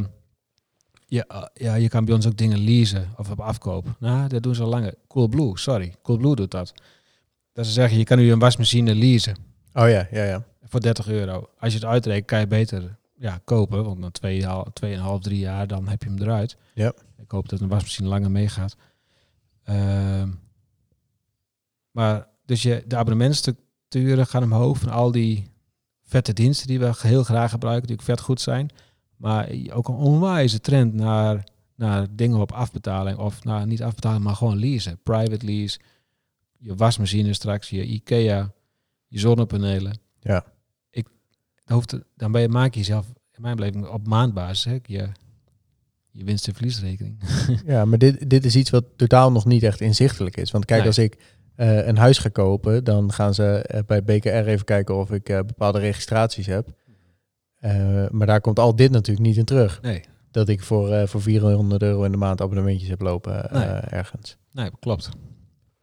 [1.07, 3.87] ja, ah, ja, je kan bij ons ook dingen leasen of op afkoop.
[3.99, 4.95] Nou, dat doen ze al langer.
[5.09, 5.95] Coolblue, sorry.
[6.03, 6.73] Coolblue doet dat.
[7.53, 9.37] Dat ze zeggen, je kan nu een wasmachine leasen.
[9.73, 10.45] Oh ja, ja, ja.
[10.69, 11.49] voor 30 euro.
[11.59, 13.85] Als je het uitrekent, kan je beter ja, kopen.
[13.85, 14.11] Want na
[15.17, 16.57] 2,5, 3 jaar, dan heb je hem eruit.
[16.75, 16.93] Ja.
[17.17, 18.77] Ik hoop dat een wasmachine langer meegaat.
[19.65, 20.31] Ehm,
[21.91, 25.51] maar dus je, de abonnementstructuren gaan omhoog van al die
[26.03, 28.71] vette diensten die we heel graag gebruiken, die ook vet goed zijn.
[29.17, 31.45] Maar ook een onwijze trend naar,
[31.75, 33.19] naar dingen op afbetaling.
[33.19, 34.99] Of naar niet afbetaling, maar gewoon leasen.
[35.03, 35.79] Private lease.
[36.59, 38.53] Je wasmachine straks, je IKEA,
[39.07, 39.99] je zonnepanelen.
[40.21, 40.45] Ja.
[41.65, 45.09] Hoeft, dan ben je, maak je jezelf, in mijn beleving, op maandbasis, hè, je,
[46.11, 47.21] je winst- en verliesrekening.
[47.67, 50.51] Ja, maar dit, dit is iets wat totaal nog niet echt inzichtelijk is.
[50.51, 50.89] Want kijk, Nee.
[50.89, 51.17] als ik
[51.55, 55.29] eh, een huis ga kopen, dan gaan ze eh, bij BKR even kijken of ik
[55.29, 56.69] eh, bepaalde registraties heb.
[58.11, 59.83] Maar daar komt al dit natuurlijk niet in terug.
[59.83, 63.65] Nee, Dat ik voor, voor 400 euro in de maand abonnementjes heb lopen Nee.
[63.65, 64.37] ergens.
[64.53, 65.09] nee, klopt.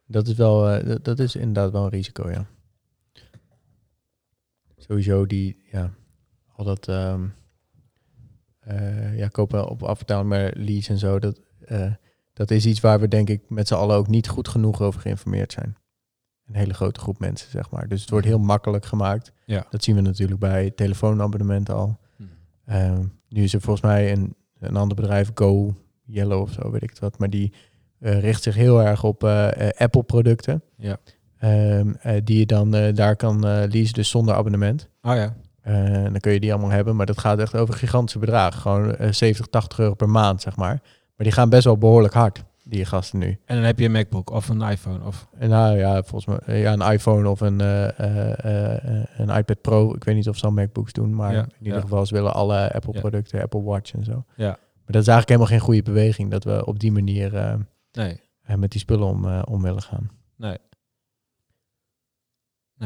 [0.06, 2.46] Dat is wel, dat is inderdaad wel een risico, ja.
[4.82, 5.94] Sowieso die, ja,
[6.52, 7.26] al dat, ehm,
[8.60, 11.92] eh, ja, kopen op afbetaling, maar lease en zo, dat, eh,
[12.32, 15.00] dat is iets waar we denk ik met z'n allen ook niet goed genoeg over
[15.00, 15.76] geïnformeerd zijn.
[16.46, 17.88] Een hele grote groep mensen, zeg maar.
[17.88, 19.32] Dus het wordt heel makkelijk gemaakt.
[19.46, 19.66] Ja.
[19.70, 22.00] Dat zien we natuurlijk bij telefoonabonnementen al.
[22.16, 22.22] Hm.
[22.64, 25.74] Ehm, nu is er volgens mij een, een ander bedrijf, Go
[26.04, 27.18] Yellow of zo, weet ik het wat.
[27.18, 27.52] Maar die
[27.98, 29.24] eh, richt zich heel erg op
[29.76, 30.62] Apple-producten.
[30.76, 30.98] Ja.
[31.42, 34.88] Ehm, eh, die je dan eh, daar kan eh leasen, dus zonder abonnement.
[35.02, 35.34] Oh ja.
[36.02, 38.60] Dan kun je die allemaal hebben, maar dat gaat echt over gigantische bedragen.
[38.60, 40.80] Gewoon eh 70, 80 euro per maand, zeg maar.
[41.16, 43.38] Maar die gaan best wel behoorlijk hard, die gasten nu.
[43.44, 45.04] En dan heb je een MacBook of een iPhone.
[45.04, 47.60] Of, En nou ja, volgens mij ja, een iPhone of een,
[49.20, 49.94] een iPad Pro.
[49.94, 51.80] Ik weet niet of ze al MacBooks doen, maar Ja, in ieder ja.
[51.80, 54.24] geval ze willen alle Apple-producten, Apple Watch en zo.
[54.36, 54.48] Ja.
[54.48, 57.58] Maar dat is eigenlijk helemaal geen goede beweging, dat we op die manier
[57.92, 58.20] nee.
[58.56, 60.10] met die spullen om, om willen gaan.
[60.36, 60.56] Nee.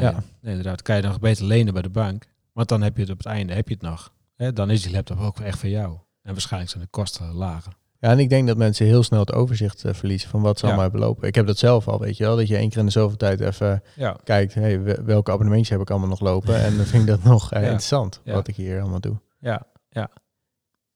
[0.00, 0.22] Nee, Ja.
[0.40, 0.82] nee, inderdaad.
[0.82, 2.24] Kan je nog beter lenen bij de bank.
[2.52, 4.12] Want dan heb je het op het einde, heb je het nog.
[4.36, 5.98] Hè, dan is die laptop ook echt van jou.
[6.22, 7.72] En waarschijnlijk zijn de kosten lager.
[7.98, 10.64] Ja, en ik denk dat mensen heel snel het overzicht eh, verliezen van wat ze
[10.66, 10.72] Ja.
[10.72, 11.28] allemaal hebben lopen.
[11.28, 13.16] Ik heb dat zelf al, weet je wel, dat je één keer in de zoveel
[13.16, 14.16] tijd even Ja.
[14.24, 16.56] kijkt, hey, we- welke abonnementjes heb ik allemaal nog lopen?
[16.64, 17.64] En dan vind ik dat nog eh, Ja.
[17.64, 19.20] interessant, wat ik hier allemaal doe.
[19.38, 20.10] Ja, ja.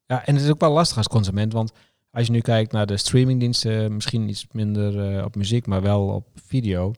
[0.07, 1.53] Ja, en het is ook wel lastig als consument.
[1.53, 1.72] Want
[2.11, 6.07] als je nu kijkt naar de streamingdiensten, misschien iets minder eh, op muziek, maar wel
[6.09, 6.92] op video.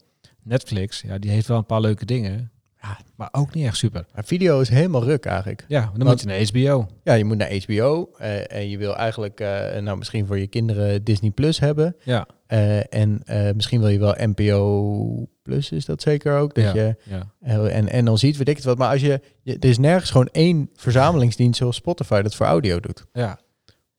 [0.44, 2.50] Netflix, ja, die heeft wel een paar leuke dingen.
[2.82, 4.06] Ja, maar ook niet echt super.
[4.14, 5.64] Maar video is helemaal ruk eigenlijk.
[5.68, 6.86] Ja, dan moet je naar HBO.
[7.04, 10.46] Ja, je moet naar HBO eh, en je wil eigenlijk, eh, nou misschien voor je
[10.46, 11.96] kinderen Disney Plus hebben.
[12.04, 13.22] Ja, Eh, en
[13.54, 16.54] misschien wil je wel NPO Plus, is dat zeker ook?
[16.54, 17.32] Dat ja, je, ja.
[17.40, 18.78] eh, en, en dan ziet, weet ik het wat.
[18.78, 22.80] Maar als je, je, er is nergens gewoon één verzamelingsdienst zoals Spotify dat voor audio
[22.80, 23.04] doet.
[23.12, 23.40] ja.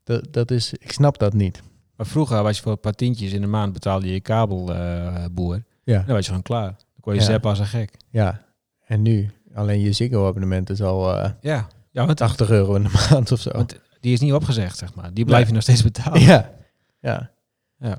[0.04, 1.62] Dat, dat is, ik snap dat niet.
[1.96, 5.64] Maar vroeger was je voor een paar tientjes in de maand betaalde je je kabelboer.
[5.84, 6.66] Ja, dan was je gewoon klaar.
[6.68, 7.26] Dan kon je Ja.
[7.26, 7.98] zappen als een gek.
[8.10, 8.42] ja.
[8.86, 13.08] En nu, alleen je Ziggo-abonnement is al eh, Ja, ja want, 80 euro in de
[13.10, 13.52] maand of zo.
[13.52, 15.14] want die is niet opgezegd, zeg maar.
[15.14, 16.22] Die blijf je nog steeds betalen.
[16.22, 16.52] Ja.
[17.00, 17.30] Ja.
[17.78, 17.98] Ja.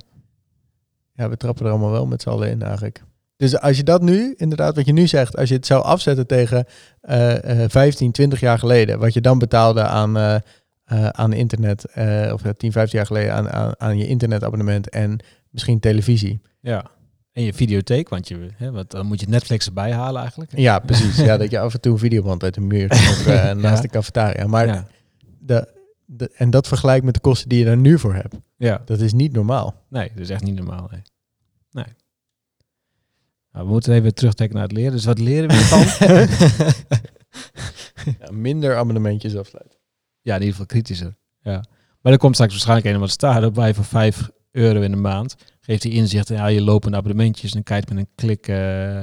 [1.12, 3.02] Ja, we trappen er allemaal wel met z'n allen in eigenlijk.
[3.36, 6.26] Dus als je dat nu, inderdaad wat je nu zegt, als je het zou afzetten
[6.26, 6.66] tegen
[7.00, 10.34] eh eh 15, 20 jaar geleden, wat je dan betaalde aan, eh,
[10.84, 11.84] eh, aan internet,
[12.32, 15.18] of eh, 10, 15 jaar geleden aan, aan, aan je internetabonnement en
[15.50, 16.40] misschien televisie.
[16.60, 16.84] Ja.
[17.34, 20.56] En je videotheek, want, je, hè, want dan moet je Netflix erbij halen eigenlijk.
[20.58, 21.16] Ja, precies.
[21.16, 23.80] ja, dat je af en toe een videoband uit de muur of, eh, naast Ja.
[23.80, 24.46] de cafetaria.
[24.46, 24.86] Maar ja.
[25.38, 25.68] de,
[26.04, 28.34] de, en dat vergelijkt met de kosten die je daar nu voor hebt.
[28.56, 28.82] ja.
[28.84, 29.82] Dat is niet normaal.
[29.88, 30.88] Nee, dat is echt niet normaal.
[30.90, 31.02] Nee.
[31.70, 31.94] nee.
[33.52, 34.92] Nou, we moeten even terugtrekken naar het leren.
[34.92, 36.26] Dus wat leren we?
[38.20, 39.78] Ja, minder abonnementjes afsluiten.
[40.20, 41.16] ja, in ieder geval kritischer.
[41.40, 41.64] Ja.
[42.00, 44.96] Maar er komt straks waarschijnlijk een wat staat op bij voor 5 euro in de
[44.96, 45.36] maand.
[45.66, 47.50] Geeft hij inzicht in al je lopende abonnementjes.
[47.50, 49.02] En dan kan je het met een klik, eh,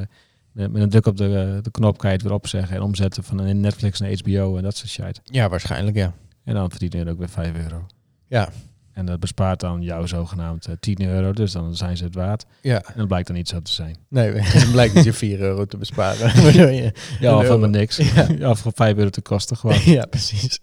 [0.52, 3.40] met, een druk op de, de knop, kan je het weer opzeggen en omzetten van
[3.40, 5.22] een Netflix naar HBO en dat soort shit.
[5.24, 6.14] Ja, waarschijnlijk ja.
[6.44, 7.86] En dan verdien je ook weer 5 euro.
[8.28, 8.50] Ja.
[8.92, 11.34] En dat bespaart dan jou zogenaamd eh, 10 euro.
[11.34, 12.46] Dus dan zijn ze het waard.
[12.62, 13.96] Ja, En dat blijkt dan niet zo te zijn.
[14.10, 16.44] nee, het blijkt dus je 4 euro te besparen.
[16.76, 17.98] Je- Ja, of helemaal niks.
[17.98, 18.28] Ja.
[18.38, 18.50] Ja.
[18.50, 19.80] of voor 5 euro te kosten gewoon.
[19.86, 20.60] ja, precies.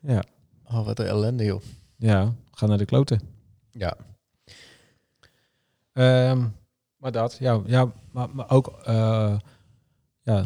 [0.00, 0.22] Ja.
[0.64, 1.62] Oh, wat een ellende, joh.
[1.96, 3.20] Ja, ga naar de kloten.
[3.70, 3.96] Ja.
[5.92, 6.48] Ehm,
[6.96, 9.38] maar dat, ja, ja maar, maar ook, eh,
[10.22, 10.44] ja,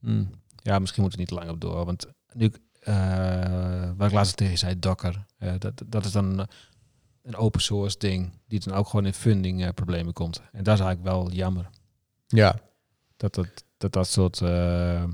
[0.00, 0.24] Hm,
[0.56, 4.36] ja, misschien moeten we niet te lang op door, want nu, eh wat ik laatst
[4.36, 6.46] tegen zei, Docker, eh, dat, dat is dan
[7.22, 10.42] een open source ding, die dan ook gewoon in funding eh, problemen komt.
[10.52, 11.70] En dat is eigenlijk wel jammer,
[12.26, 12.58] Ja.
[13.16, 15.04] dat dat, dat, dat soort eh,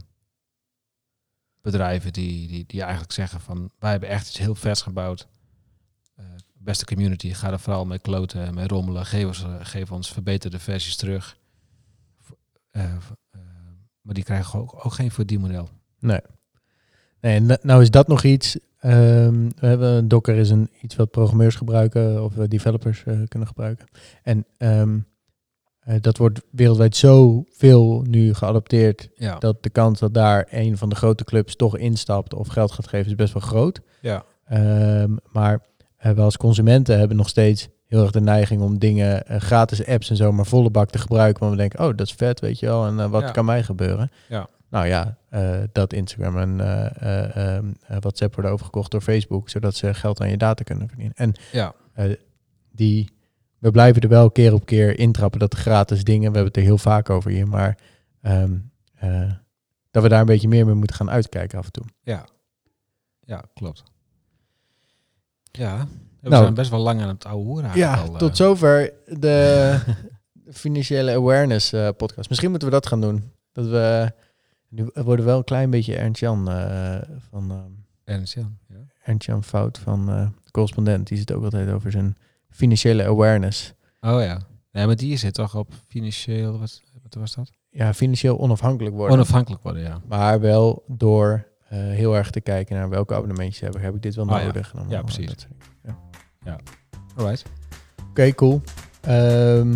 [1.61, 5.29] bedrijven die, die, die eigenlijk zeggen van, wij hebben echt iets heel vets gebouwd,
[6.15, 6.25] Eh,
[6.59, 9.07] beste community, ga er vooral mee kloten en mee rommelen.
[9.07, 11.37] Geef ons, eh, geef ons verbeterde versies terug.
[12.71, 12.97] Eh, eh,
[14.01, 15.69] Maar die krijgen ook, ook geen verdienmodel.
[15.99, 16.21] Nee.
[17.21, 18.59] nee nou is dat nog iets.
[18.79, 23.87] ehm, we hebben Docker is een iets wat programmeurs gebruiken of developers kunnen gebruiken.
[24.23, 24.99] En ehm,
[25.79, 29.39] eh, dat wordt wereldwijd zo veel nu geadopteerd Ja.
[29.39, 32.89] dat de kans dat daar een van de grote clubs toch instapt of geld gaat
[32.89, 33.81] geven is best wel groot.
[34.01, 34.25] ja.
[34.45, 35.61] Ehm, maar
[35.99, 39.87] eh, we als consumenten hebben nog steeds heel erg de neiging om dingen, eh, gratis
[39.87, 41.41] apps en zo, maar volle bak te gebruiken.
[41.41, 42.87] Want we denken, oh, dat is vet, weet je wel.
[42.87, 43.31] En eh, wat Ja.
[43.31, 44.11] kan mij gebeuren?
[44.29, 44.49] Ja.
[44.71, 45.17] Nou ja,
[45.73, 46.61] dat Instagram en
[47.01, 51.15] eh, WhatsApp worden overgekocht door Facebook, zodat ze geld aan je data kunnen verdienen.
[51.17, 51.75] En Ja.
[52.73, 53.11] die,
[53.59, 56.63] we blijven er wel keer op keer intrappen dat gratis dingen, we hebben het er
[56.63, 57.79] heel vaak over hier, maar
[58.23, 58.57] ehm,
[58.95, 59.33] eh,
[59.91, 61.85] dat we daar een beetje meer mee moeten gaan uitkijken af en toe.
[62.03, 62.27] Ja.
[63.21, 63.83] Ja, klopt.
[65.59, 65.87] Ja.
[66.21, 66.43] We Nou.
[66.43, 67.71] zijn best wel lang aan het oude hoeren.
[67.75, 68.37] Ja, al, tot eh.
[68.37, 69.79] zover de
[70.53, 72.29] financiële awareness eh, podcast.
[72.29, 73.33] Misschien moeten we dat gaan doen.
[73.53, 74.13] Dat we,
[74.69, 76.97] nu worden wel een klein beetje Ernst Jan eh,
[77.31, 77.61] van ehm
[78.05, 78.77] Ernst Jan, ja.
[79.03, 80.07] Ernst Jan Fout van
[80.45, 81.07] de correspondent.
[81.07, 82.17] Die zit ook altijd over zijn
[82.51, 83.73] financiële awareness.
[84.01, 84.41] Oh ja.
[84.73, 87.51] Nee, maar die zit toch op financieel, wat, wat was dat?
[87.71, 89.17] Ja, financieel onafhankelijk worden.
[89.17, 90.01] Onafhankelijk worden, ja.
[90.07, 93.83] maar wel door eh, heel erg te kijken naar welke abonnementjes heb ik.
[93.83, 94.47] Heb ik dit wel Ah, ja.
[94.47, 94.73] nodig?
[94.73, 95.27] En dan Ja, precies.
[95.27, 95.47] dat
[96.43, 96.61] dingen.
[97.17, 97.45] Alright.
[98.11, 98.63] Oké, cool.
[99.01, 99.73] Ehm,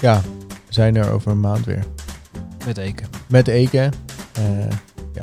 [0.00, 1.84] ja, we zijn er over een maand weer.
[2.66, 3.08] Met Eken.
[3.28, 3.92] Met Eken.
[4.32, 4.60] Eh,
[5.12, 5.22] ja,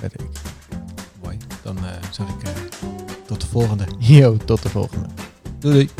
[0.00, 0.30] met Eken.
[1.22, 1.36] Mooi.
[1.62, 2.50] Dan eh, zeg ik eh,
[3.26, 3.84] tot de volgende.
[4.14, 5.06] Yo, tot de volgende.
[5.58, 5.90] Doei doei.